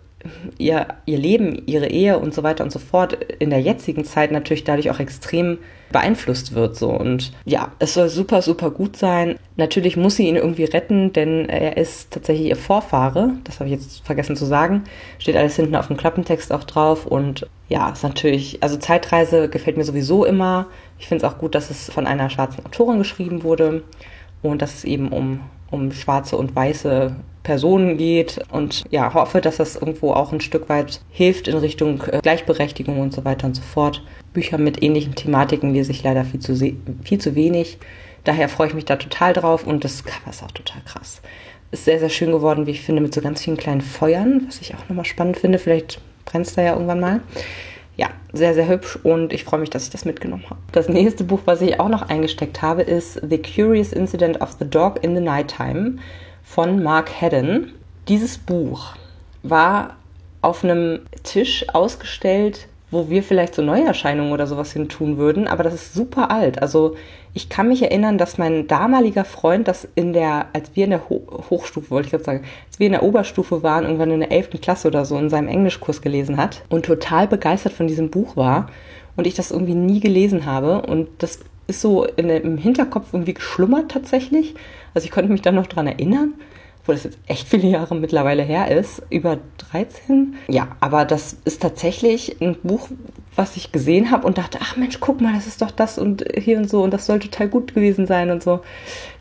ihr, 0.58 0.86
ihr 1.06 1.18
Leben, 1.18 1.62
ihre 1.66 1.88
Ehe 1.88 2.18
und 2.18 2.34
so 2.34 2.42
weiter 2.42 2.64
und 2.64 2.70
so 2.70 2.78
fort 2.78 3.18
in 3.38 3.50
der 3.50 3.60
jetzigen 3.60 4.04
Zeit 4.04 4.32
natürlich 4.32 4.64
dadurch 4.64 4.90
auch 4.90 5.00
extrem 5.00 5.58
beeinflusst 5.90 6.54
wird. 6.54 6.76
So. 6.76 6.90
Und 6.90 7.32
ja, 7.44 7.72
es 7.78 7.94
soll 7.94 8.08
super, 8.08 8.42
super 8.42 8.70
gut 8.70 8.96
sein. 8.96 9.38
Natürlich 9.56 9.96
muss 9.96 10.16
sie 10.16 10.28
ihn 10.28 10.36
irgendwie 10.36 10.64
retten, 10.64 11.12
denn 11.12 11.48
er 11.48 11.76
ist 11.76 12.10
tatsächlich 12.10 12.48
ihr 12.48 12.56
Vorfahre. 12.56 13.32
Das 13.44 13.60
habe 13.60 13.68
ich 13.68 13.76
jetzt 13.76 14.04
vergessen 14.04 14.36
zu 14.36 14.44
sagen. 14.44 14.84
Steht 15.18 15.36
alles 15.36 15.56
hinten 15.56 15.76
auf 15.76 15.86
dem 15.86 15.96
Klappentext 15.96 16.52
auch 16.52 16.64
drauf. 16.64 17.06
Und 17.06 17.46
ja, 17.68 17.90
ist 17.90 18.02
natürlich, 18.02 18.62
also 18.62 18.76
Zeitreise 18.76 19.48
gefällt 19.48 19.76
mir 19.76 19.84
sowieso 19.84 20.24
immer. 20.24 20.66
Ich 20.98 21.08
finde 21.08 21.24
es 21.24 21.32
auch 21.32 21.38
gut, 21.38 21.54
dass 21.54 21.70
es 21.70 21.90
von 21.90 22.06
einer 22.06 22.30
schwarzen 22.30 22.64
Autorin 22.64 22.98
geschrieben 22.98 23.42
wurde 23.42 23.82
und 24.42 24.62
dass 24.62 24.74
es 24.74 24.84
eben 24.84 25.08
um, 25.08 25.40
um 25.70 25.92
schwarze 25.92 26.36
und 26.36 26.54
weiße 26.54 27.16
Personen 27.42 27.96
geht 27.96 28.40
und 28.50 28.84
ja, 28.90 29.14
hoffe, 29.14 29.40
dass 29.40 29.58
das 29.58 29.76
irgendwo 29.76 30.12
auch 30.12 30.32
ein 30.32 30.40
Stück 30.40 30.68
weit 30.68 31.00
hilft 31.10 31.46
in 31.46 31.56
Richtung 31.56 32.02
äh, 32.10 32.18
Gleichberechtigung 32.20 32.98
und 32.98 33.12
so 33.12 33.24
weiter 33.24 33.46
und 33.46 33.54
so 33.54 33.62
fort. 33.62 34.02
Bücher 34.32 34.58
mit 34.58 34.82
ähnlichen 34.82 35.14
Thematiken 35.14 35.72
lese 35.72 35.92
ich 35.92 36.02
leider 36.02 36.24
viel 36.24 36.40
zu, 36.40 36.56
viel 36.56 37.18
zu 37.18 37.34
wenig. 37.36 37.78
Daher 38.24 38.48
freue 38.48 38.66
ich 38.66 38.74
mich 38.74 38.84
da 38.84 38.96
total 38.96 39.32
drauf 39.32 39.64
und 39.64 39.84
das 39.84 40.04
Cover 40.04 40.30
ist 40.30 40.42
auch 40.42 40.50
total 40.50 40.82
krass. 40.84 41.22
Ist 41.70 41.84
sehr, 41.84 42.00
sehr 42.00 42.08
schön 42.08 42.32
geworden, 42.32 42.66
wie 42.66 42.72
ich 42.72 42.82
finde, 42.82 43.00
mit 43.00 43.14
so 43.14 43.20
ganz 43.20 43.42
vielen 43.42 43.56
kleinen 43.56 43.80
Feuern, 43.80 44.42
was 44.48 44.60
ich 44.60 44.74
auch 44.74 44.88
nochmal 44.88 45.04
spannend 45.04 45.36
finde. 45.36 45.60
Vielleicht 45.60 46.00
brennt 46.24 46.48
es 46.48 46.54
da 46.54 46.62
ja 46.62 46.72
irgendwann 46.72 46.98
mal. 46.98 47.20
Ja, 47.96 48.08
sehr, 48.32 48.52
sehr 48.52 48.68
hübsch 48.68 48.98
und 49.02 49.32
ich 49.32 49.44
freue 49.44 49.60
mich, 49.60 49.70
dass 49.70 49.84
ich 49.84 49.90
das 49.90 50.04
mitgenommen 50.04 50.44
habe. 50.50 50.60
Das 50.72 50.88
nächste 50.88 51.24
Buch, 51.24 51.40
was 51.46 51.62
ich 51.62 51.80
auch 51.80 51.88
noch 51.88 52.08
eingesteckt 52.08 52.60
habe, 52.60 52.82
ist 52.82 53.20
The 53.28 53.40
Curious 53.40 53.92
Incident 53.92 54.40
of 54.42 54.56
the 54.58 54.68
Dog 54.68 55.02
in 55.02 55.14
the 55.14 55.20
Nighttime 55.22 55.96
von 56.44 56.82
Mark 56.82 57.10
Haddon. 57.20 57.72
Dieses 58.08 58.36
Buch 58.36 58.94
war 59.42 59.96
auf 60.42 60.62
einem 60.62 61.00
Tisch 61.22 61.64
ausgestellt, 61.72 62.68
wo 62.90 63.08
wir 63.08 63.22
vielleicht 63.22 63.54
so 63.54 63.62
Neuerscheinungen 63.62 64.32
oder 64.32 64.46
sowas 64.46 64.72
hin 64.72 64.88
tun 64.88 65.16
würden, 65.16 65.48
aber 65.48 65.64
das 65.64 65.74
ist 65.74 65.94
super 65.94 66.30
alt. 66.30 66.60
Also 66.60 66.96
ich 67.36 67.50
kann 67.50 67.68
mich 67.68 67.82
erinnern, 67.82 68.16
dass 68.16 68.38
mein 68.38 68.66
damaliger 68.66 69.26
Freund 69.26 69.68
das 69.68 69.86
in 69.94 70.14
der, 70.14 70.46
als 70.54 70.70
wir 70.74 70.84
in 70.84 70.90
der 70.90 71.10
Ho 71.10 71.20
Hochstufe, 71.50 71.90
wollte 71.90 72.06
ich 72.06 72.10
gerade 72.12 72.24
sagen, 72.24 72.44
als 72.66 72.78
wir 72.78 72.86
in 72.86 72.92
der 72.92 73.02
Oberstufe 73.02 73.62
waren, 73.62 73.84
irgendwann 73.84 74.10
in 74.10 74.20
der 74.20 74.32
11. 74.32 74.62
Klasse 74.62 74.88
oder 74.88 75.04
so, 75.04 75.18
in 75.18 75.28
seinem 75.28 75.48
Englischkurs 75.48 76.00
gelesen 76.00 76.38
hat 76.38 76.62
und 76.70 76.86
total 76.86 77.28
begeistert 77.28 77.74
von 77.74 77.88
diesem 77.88 78.08
Buch 78.08 78.36
war 78.36 78.70
und 79.16 79.26
ich 79.26 79.34
das 79.34 79.50
irgendwie 79.50 79.74
nie 79.74 80.00
gelesen 80.00 80.46
habe 80.46 80.80
und 80.80 81.08
das 81.18 81.40
ist 81.66 81.82
so 81.82 82.06
in, 82.06 82.30
im 82.30 82.56
Hinterkopf 82.56 83.12
irgendwie 83.12 83.34
geschlummert 83.34 83.90
tatsächlich. 83.90 84.54
Also 84.94 85.04
ich 85.04 85.10
konnte 85.10 85.30
mich 85.30 85.42
dann 85.42 85.56
noch 85.56 85.66
dran 85.66 85.86
erinnern, 85.86 86.32
wo 86.86 86.92
das 86.92 87.04
jetzt 87.04 87.18
echt 87.26 87.48
viele 87.48 87.68
Jahre 87.68 87.94
mittlerweile 87.94 88.42
her 88.42 88.70
ist, 88.70 89.02
über 89.10 89.38
13. 89.70 90.36
Ja, 90.48 90.68
aber 90.80 91.04
das 91.04 91.36
ist 91.44 91.62
tatsächlich 91.62 92.40
ein 92.40 92.56
Buch, 92.62 92.88
was 93.34 93.56
ich 93.56 93.72
gesehen 93.72 94.10
habe 94.10 94.26
und 94.26 94.38
dachte, 94.38 94.58
ach 94.62 94.76
Mensch, 94.76 94.98
guck 95.00 95.20
mal, 95.20 95.34
das 95.34 95.46
ist 95.46 95.60
doch 95.62 95.70
das 95.70 95.98
und 95.98 96.24
hier 96.36 96.58
und 96.58 96.70
so 96.70 96.82
und 96.82 96.92
das 96.92 97.06
soll 97.06 97.18
total 97.18 97.48
gut 97.48 97.74
gewesen 97.74 98.06
sein 98.06 98.30
und 98.30 98.42
so. 98.42 98.60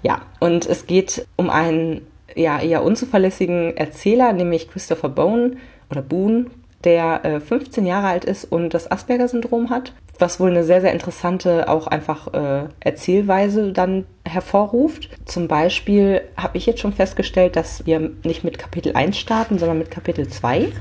Ja, 0.03 0.21
und 0.39 0.65
es 0.65 0.87
geht 0.87 1.27
um 1.35 1.49
einen 1.49 2.01
ja 2.35 2.59
eher 2.59 2.83
unzuverlässigen 2.83 3.75
Erzähler, 3.77 4.33
nämlich 4.33 4.69
Christopher 4.69 5.09
Bone 5.09 5.57
oder 5.89 6.01
Boone, 6.01 6.47
der 6.83 7.25
äh, 7.25 7.39
15 7.39 7.85
Jahre 7.85 8.07
alt 8.07 8.25
ist 8.25 8.45
und 8.45 8.73
das 8.73 8.89
Asperger-Syndrom 8.91 9.69
hat, 9.69 9.93
was 10.19 10.39
wohl 10.39 10.49
eine 10.49 10.63
sehr, 10.63 10.81
sehr 10.81 10.93
interessante 10.93 11.67
auch 11.67 11.87
einfach 11.87 12.33
äh, 12.33 12.67
Erzählweise 12.79 13.71
dann 13.71 14.05
hervorruft. 14.25 15.09
Zum 15.25 15.47
Beispiel 15.47 16.21
habe 16.37 16.57
ich 16.57 16.65
jetzt 16.65 16.79
schon 16.79 16.93
festgestellt, 16.93 17.55
dass 17.55 17.85
wir 17.85 18.11
nicht 18.23 18.43
mit 18.43 18.57
Kapitel 18.57 18.95
1 18.95 19.17
starten, 19.17 19.59
sondern 19.59 19.77
mit 19.77 19.91
Kapitel 19.91 20.27
2 20.27 20.71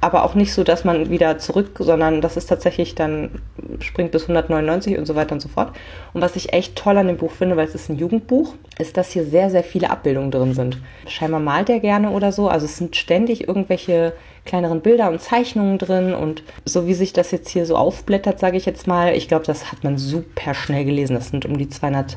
aber 0.00 0.24
auch 0.24 0.34
nicht 0.34 0.52
so, 0.52 0.62
dass 0.62 0.84
man 0.84 1.10
wieder 1.10 1.38
zurück, 1.38 1.76
sondern 1.78 2.20
das 2.20 2.36
ist 2.36 2.46
tatsächlich 2.46 2.94
dann, 2.94 3.42
springt 3.80 4.12
bis 4.12 4.22
199 4.22 4.98
und 4.98 5.06
so 5.06 5.14
weiter 5.14 5.32
und 5.32 5.40
so 5.40 5.48
fort. 5.48 5.72
Und 6.12 6.20
was 6.20 6.36
ich 6.36 6.52
echt 6.52 6.76
toll 6.76 6.98
an 6.98 7.06
dem 7.06 7.16
Buch 7.16 7.32
finde, 7.32 7.56
weil 7.56 7.66
es 7.66 7.74
ist 7.74 7.88
ein 7.88 7.96
Jugendbuch, 7.96 8.54
ist, 8.78 8.96
dass 8.96 9.10
hier 9.10 9.24
sehr, 9.24 9.50
sehr 9.50 9.64
viele 9.64 9.90
Abbildungen 9.90 10.30
drin 10.30 10.54
sind. 10.54 10.80
Scheinbar 11.08 11.40
malt 11.40 11.70
er 11.70 11.80
gerne 11.80 12.10
oder 12.10 12.30
so, 12.30 12.48
also 12.48 12.66
es 12.66 12.76
sind 12.76 12.94
ständig 12.94 13.48
irgendwelche 13.48 14.12
kleineren 14.46 14.80
Bilder 14.80 15.10
und 15.10 15.20
Zeichnungen 15.20 15.78
drin 15.78 16.14
und 16.14 16.42
so 16.64 16.86
wie 16.86 16.94
sich 16.94 17.12
das 17.12 17.30
jetzt 17.30 17.48
hier 17.50 17.66
so 17.66 17.76
aufblättert, 17.76 18.38
sage 18.38 18.56
ich 18.56 18.64
jetzt 18.64 18.86
mal, 18.86 19.14
ich 19.14 19.28
glaube, 19.28 19.44
das 19.44 19.70
hat 19.70 19.84
man 19.84 19.98
super 19.98 20.54
schnell 20.54 20.84
gelesen. 20.84 21.14
Das 21.14 21.28
sind 21.28 21.44
um 21.44 21.58
die 21.58 21.68
200 21.68 22.16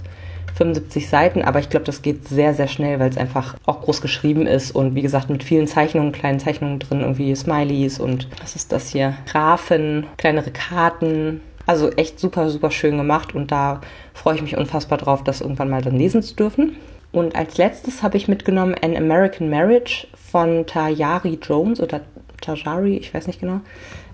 75 0.59 1.07
Seiten, 1.07 1.41
aber 1.41 1.59
ich 1.59 1.69
glaube, 1.69 1.85
das 1.85 2.01
geht 2.01 2.27
sehr, 2.27 2.53
sehr 2.53 2.67
schnell, 2.67 2.99
weil 2.99 3.09
es 3.09 3.17
einfach 3.17 3.55
auch 3.65 3.81
groß 3.81 4.01
geschrieben 4.01 4.45
ist 4.45 4.71
und 4.71 4.93
wie 4.93 5.01
gesagt 5.01 5.29
mit 5.29 5.43
vielen 5.43 5.67
Zeichnungen, 5.67 6.11
kleinen 6.11 6.39
Zeichnungen 6.39 6.79
drin, 6.79 6.99
irgendwie 6.99 7.33
Smileys 7.33 7.99
und 7.99 8.27
was 8.41 8.55
ist 8.55 8.71
das 8.71 8.89
hier? 8.89 9.15
Graphen, 9.25 10.05
kleinere 10.17 10.51
Karten. 10.51 11.41
Also 11.65 11.91
echt 11.91 12.19
super, 12.19 12.49
super 12.49 12.71
schön 12.71 12.97
gemacht 12.97 13.35
und 13.35 13.51
da 13.51 13.79
freue 14.13 14.35
ich 14.35 14.41
mich 14.41 14.57
unfassbar 14.57 14.97
drauf, 14.97 15.23
das 15.23 15.39
irgendwann 15.39 15.69
mal 15.69 15.81
dann 15.81 15.97
lesen 15.97 16.21
zu 16.23 16.35
dürfen. 16.35 16.75
Und 17.11 17.35
als 17.35 17.57
letztes 17.57 18.03
habe 18.03 18.17
ich 18.17 18.27
mitgenommen 18.27 18.75
An 18.83 18.95
American 18.95 19.49
Marriage 19.49 20.07
von 20.31 20.65
Tajari 20.65 21.39
Jones 21.41 21.79
oder 21.79 22.01
Tajari, 22.41 22.97
ich 22.97 23.13
weiß 23.13 23.27
nicht 23.27 23.39
genau 23.39 23.61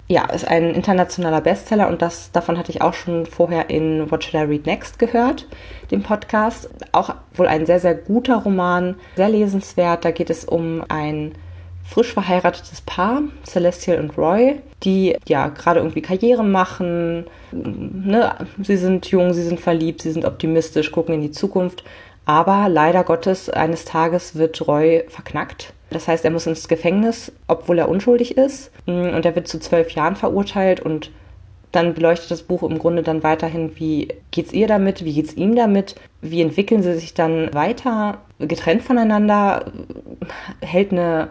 ja, 0.08 0.26
ist 0.26 0.48
ein 0.48 0.72
internationaler 0.76 1.42
Bestseller 1.42 1.88
und 1.88 2.02
das, 2.02 2.32
davon 2.32 2.58
hatte 2.58 2.72
ich 2.72 2.82
auch 2.82 2.94
schon 2.94 3.26
vorher 3.26 3.70
in 3.72 4.12
What 4.12 4.24
Should 4.24 4.36
I 4.36 4.48
Read 4.48 4.66
Next 4.68 5.00
gehört, 5.00 5.48
dem 5.90 6.04
Podcast. 6.04 6.70
Auch 6.92 7.16
wohl 7.34 7.48
ein 7.48 7.66
sehr, 7.66 7.80
sehr 7.80 7.96
guter 7.96 8.38
Roman, 8.38 8.96
sehr 9.16 9.30
lesenswert. 9.30 10.06
Da 10.06 10.12
geht 10.12 10.30
es 10.30 10.46
um 10.46 10.84
ein 10.90 11.34
frisch 11.84 12.14
verheiratetes 12.14 12.82
Paar, 12.82 13.24
Celestial 13.46 14.00
und 14.00 14.16
Roy, 14.16 14.62
die 14.84 15.18
ja 15.28 15.48
gerade 15.48 15.80
irgendwie 15.80 16.02
Karriere 16.02 16.44
machen. 16.44 17.26
Ne? 17.52 18.36
Sie 18.62 18.78
sind 18.78 19.08
jung, 19.08 19.34
sie 19.34 19.44
sind 19.44 19.60
verliebt, 19.60 20.04
sie 20.04 20.12
sind 20.12 20.26
optimistisch, 20.26 20.92
gucken 20.92 21.16
in 21.16 21.22
die 21.22 21.32
Zukunft. 21.32 21.84
Aber 22.26 22.70
leider 22.70 23.04
Gottes, 23.04 23.50
eines 23.50 23.86
Tages 23.86 24.36
wird 24.36 24.68
Roy 24.68 25.06
verknackt 25.10 25.75
das 25.90 26.08
heißt, 26.08 26.26
er 26.26 26.32
muss 26.32 26.48
ins 26.48 26.68
Gefängnis, 26.68 27.32
obwohl 27.48 27.80
er 27.80 27.90
unschuldig 27.90 28.38
ist. 28.38 28.72
Mm, 28.86 29.14
und 29.16 29.26
er 29.26 29.36
wird 29.36 29.48
zu 29.48 29.60
zwölf 29.60 29.92
Jahren 29.92 30.16
verurteilt 30.16 30.80
und 30.80 31.12
dann 31.72 31.94
beleuchtet 31.94 32.32
das 32.32 32.44
Buch 32.44 32.64
im 32.64 32.80
Grunde 32.80 33.04
dann 33.04 33.24
weiterhin, 33.24 33.78
wie 33.78 34.08
geht's 34.32 34.54
ihr 34.54 34.68
damit, 34.68 35.04
wie 35.04 35.14
geht's 35.14 35.34
ihm 35.34 35.56
damit, 35.56 35.96
wie 36.22 36.42
entwickeln 36.42 36.82
sie 36.82 36.94
sich 36.96 37.14
dann 37.14 37.54
weiter, 37.54 38.20
getrennt 38.40 38.82
voneinander, 38.82 39.72
hält 40.62 40.92
eine 40.92 41.30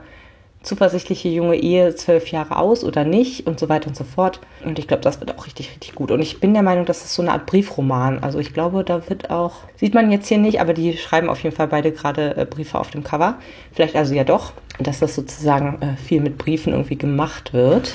zuversichtliche 0.65 1.29
junge 1.29 1.57
Ehe 1.57 1.95
zwölf 1.95 2.29
Jahre 2.29 2.57
aus 2.57 2.85
oder 2.85 3.05
nicht 3.05 3.47
und 3.47 3.61
so 3.61 3.69
weiter 3.69 3.89
und 3.89 3.97
so 3.97 4.05
fort. 4.05 4.41
Und 4.65 4.79
ich 4.79 4.89
glaube, 4.89 5.03
das 5.03 5.21
wird 5.21 5.37
auch 5.37 5.47
richtig, 5.47 5.71
richtig 5.71 5.95
gut. 5.95 6.11
Und 6.11 6.21
ich 6.21 6.41
bin 6.41 6.55
der 6.55 6.63
Meinung, 6.63 6.87
das 6.87 7.05
ist 7.05 7.15
so 7.15 7.23
eine 7.23 7.33
Art 7.33 7.47
Briefroman. 7.47 8.23
Also 8.23 8.39
ich 8.39 8.53
glaube, 8.53 8.83
da 8.83 9.09
wird 9.09 9.31
auch, 9.31 9.57
sieht 9.77 9.95
man 9.95 10.11
jetzt 10.11 10.27
hier 10.27 10.39
nicht, 10.39 10.61
aber 10.61 10.73
die 10.73 10.97
schreiben 10.97 11.29
auf 11.29 11.43
jeden 11.43 11.55
Fall 11.55 11.69
beide 11.69 11.93
gerade 11.93 12.37
äh, 12.37 12.47
Briefe 12.47 12.79
auf 12.79 12.91
dem 12.91 13.05
Cover. 13.05 13.39
Vielleicht 13.73 13.95
also 13.95 14.15
ja 14.15 14.25
doch, 14.25 14.53
dass 14.81 15.01
das 15.01 15.15
sozusagen 15.15 15.81
äh, 15.83 15.97
viel 15.97 16.21
mit 16.21 16.39
Briefen 16.39 16.73
irgendwie 16.73 16.97
gemacht 16.97 17.53
wird. 17.53 17.95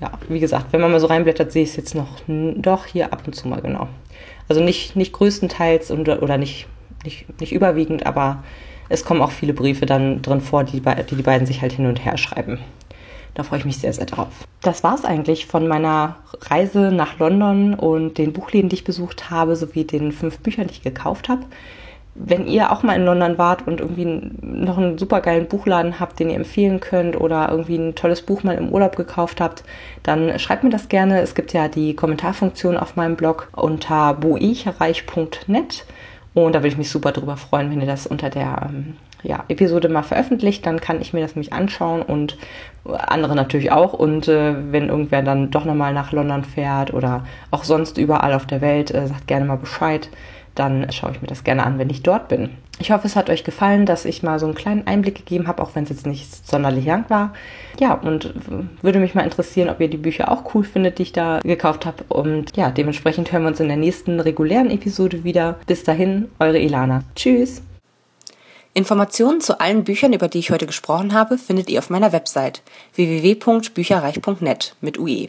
Ja, 0.00 0.12
wie 0.28 0.40
gesagt, 0.40 0.66
wenn 0.70 0.80
man 0.80 0.92
mal 0.92 1.00
so 1.00 1.08
reinblättert, 1.08 1.50
sehe 1.50 1.64
ich 1.64 1.70
es 1.70 1.76
jetzt 1.76 1.94
noch 1.94 2.20
doch 2.28 2.86
hier 2.86 3.12
ab 3.12 3.22
und 3.26 3.34
zu 3.34 3.48
mal 3.48 3.60
genau. 3.60 3.88
Also 4.48 4.62
nicht, 4.62 4.94
nicht 4.94 5.12
größtenteils 5.12 5.90
und, 5.90 6.08
oder 6.08 6.38
nicht, 6.38 6.68
nicht, 7.04 7.40
nicht 7.40 7.52
überwiegend, 7.52 8.06
aber 8.06 8.44
es 8.88 9.04
kommen 9.04 9.22
auch 9.22 9.30
viele 9.30 9.52
Briefe 9.52 9.86
dann 9.86 10.22
drin 10.22 10.40
vor, 10.40 10.64
die 10.64 10.80
die, 10.80 11.16
die 11.16 11.22
beiden 11.22 11.46
sich 11.46 11.62
halt 11.62 11.72
hin 11.72 11.86
und 11.86 12.04
her 12.04 12.16
schreiben. 12.16 12.58
Da 13.34 13.44
freue 13.44 13.60
ich 13.60 13.64
mich 13.64 13.78
sehr, 13.78 13.92
sehr 13.92 14.06
drauf. 14.06 14.28
Das 14.62 14.82
war 14.82 14.96
es 14.96 15.04
eigentlich 15.04 15.46
von 15.46 15.68
meiner 15.68 16.16
Reise 16.40 16.90
nach 16.90 17.20
London 17.20 17.74
und 17.74 18.18
den 18.18 18.32
Buchläden, 18.32 18.68
die 18.68 18.74
ich 18.74 18.84
besucht 18.84 19.30
habe, 19.30 19.54
sowie 19.54 19.84
den 19.84 20.10
fünf 20.10 20.40
Büchern, 20.40 20.66
die 20.66 20.72
ich 20.72 20.82
gekauft 20.82 21.28
habe. 21.28 21.42
Wenn 22.16 22.48
ihr 22.48 22.72
auch 22.72 22.82
mal 22.82 22.96
in 22.96 23.04
London 23.04 23.38
wart 23.38 23.64
und 23.68 23.80
irgendwie 23.80 24.32
noch 24.42 24.76
einen 24.76 24.98
supergeilen 24.98 25.46
Buchladen 25.46 26.00
habt, 26.00 26.18
den 26.18 26.30
ihr 26.30 26.36
empfehlen 26.36 26.80
könnt 26.80 27.20
oder 27.20 27.48
irgendwie 27.48 27.76
ein 27.76 27.94
tolles 27.94 28.22
Buch 28.22 28.42
mal 28.42 28.56
im 28.56 28.70
Urlaub 28.70 28.96
gekauft 28.96 29.40
habt, 29.40 29.62
dann 30.02 30.36
schreibt 30.40 30.64
mir 30.64 30.70
das 30.70 30.88
gerne. 30.88 31.20
Es 31.20 31.36
gibt 31.36 31.52
ja 31.52 31.68
die 31.68 31.94
Kommentarfunktion 31.94 32.76
auf 32.76 32.96
meinem 32.96 33.14
Blog 33.14 33.50
unter 33.54 34.14
boicherreich.net. 34.14 35.84
Und 36.44 36.54
da 36.54 36.60
würde 36.60 36.68
ich 36.68 36.78
mich 36.78 36.90
super 36.90 37.12
drüber 37.12 37.36
freuen, 37.36 37.70
wenn 37.70 37.80
ihr 37.80 37.86
das 37.86 38.06
unter 38.06 38.30
der 38.30 38.68
ähm, 38.68 38.96
ja, 39.22 39.44
Episode 39.48 39.88
mal 39.88 40.02
veröffentlicht. 40.02 40.64
Dann 40.66 40.80
kann 40.80 41.00
ich 41.00 41.12
mir 41.12 41.20
das 41.20 41.34
nämlich 41.34 41.52
anschauen 41.52 42.02
und 42.02 42.38
andere 42.84 43.34
natürlich 43.34 43.72
auch. 43.72 43.92
Und 43.92 44.28
äh, 44.28 44.54
wenn 44.72 44.88
irgendwer 44.88 45.22
dann 45.22 45.50
doch 45.50 45.64
nochmal 45.64 45.92
nach 45.92 46.12
London 46.12 46.44
fährt 46.44 46.94
oder 46.94 47.24
auch 47.50 47.64
sonst 47.64 47.98
überall 47.98 48.34
auf 48.34 48.46
der 48.46 48.60
Welt, 48.60 48.94
äh, 48.94 49.06
sagt 49.06 49.26
gerne 49.26 49.46
mal 49.46 49.56
Bescheid. 49.56 50.08
Dann 50.58 50.90
schaue 50.92 51.12
ich 51.12 51.20
mir 51.20 51.28
das 51.28 51.44
gerne 51.44 51.64
an, 51.64 51.78
wenn 51.78 51.90
ich 51.90 52.02
dort 52.02 52.28
bin. 52.28 52.50
Ich 52.80 52.90
hoffe, 52.90 53.06
es 53.06 53.16
hat 53.16 53.30
euch 53.30 53.44
gefallen, 53.44 53.86
dass 53.86 54.04
ich 54.04 54.22
mal 54.22 54.38
so 54.38 54.46
einen 54.46 54.54
kleinen 54.54 54.86
Einblick 54.86 55.16
gegeben 55.16 55.48
habe, 55.48 55.62
auch 55.62 55.74
wenn 55.74 55.84
es 55.84 55.90
jetzt 55.90 56.06
nicht 56.06 56.46
sonderlich 56.46 56.84
lang 56.84 57.08
war. 57.08 57.32
Ja, 57.80 57.94
und 57.94 58.34
würde 58.82 59.00
mich 59.00 59.14
mal 59.14 59.22
interessieren, 59.22 59.68
ob 59.68 59.80
ihr 59.80 59.88
die 59.88 59.96
Bücher 59.96 60.30
auch 60.30 60.54
cool 60.54 60.64
findet, 60.64 60.98
die 60.98 61.02
ich 61.02 61.12
da 61.12 61.40
gekauft 61.40 61.86
habe. 61.86 62.04
Und 62.08 62.56
ja, 62.56 62.70
dementsprechend 62.70 63.32
hören 63.32 63.42
wir 63.42 63.48
uns 63.48 63.60
in 63.60 63.68
der 63.68 63.76
nächsten 63.76 64.20
regulären 64.20 64.70
Episode 64.70 65.24
wieder. 65.24 65.56
Bis 65.66 65.84
dahin, 65.84 66.28
eure 66.38 66.58
Ilana. 66.58 67.02
Tschüss. 67.14 67.62
Informationen 68.74 69.40
zu 69.40 69.60
allen 69.60 69.82
Büchern, 69.82 70.12
über 70.12 70.28
die 70.28 70.38
ich 70.38 70.50
heute 70.50 70.66
gesprochen 70.66 71.12
habe, 71.12 71.36
findet 71.36 71.68
ihr 71.68 71.80
auf 71.80 71.90
meiner 71.90 72.12
Website 72.12 72.62
www.bücherreich.net 72.94 74.76
mit 74.80 74.98
UE. 74.98 75.28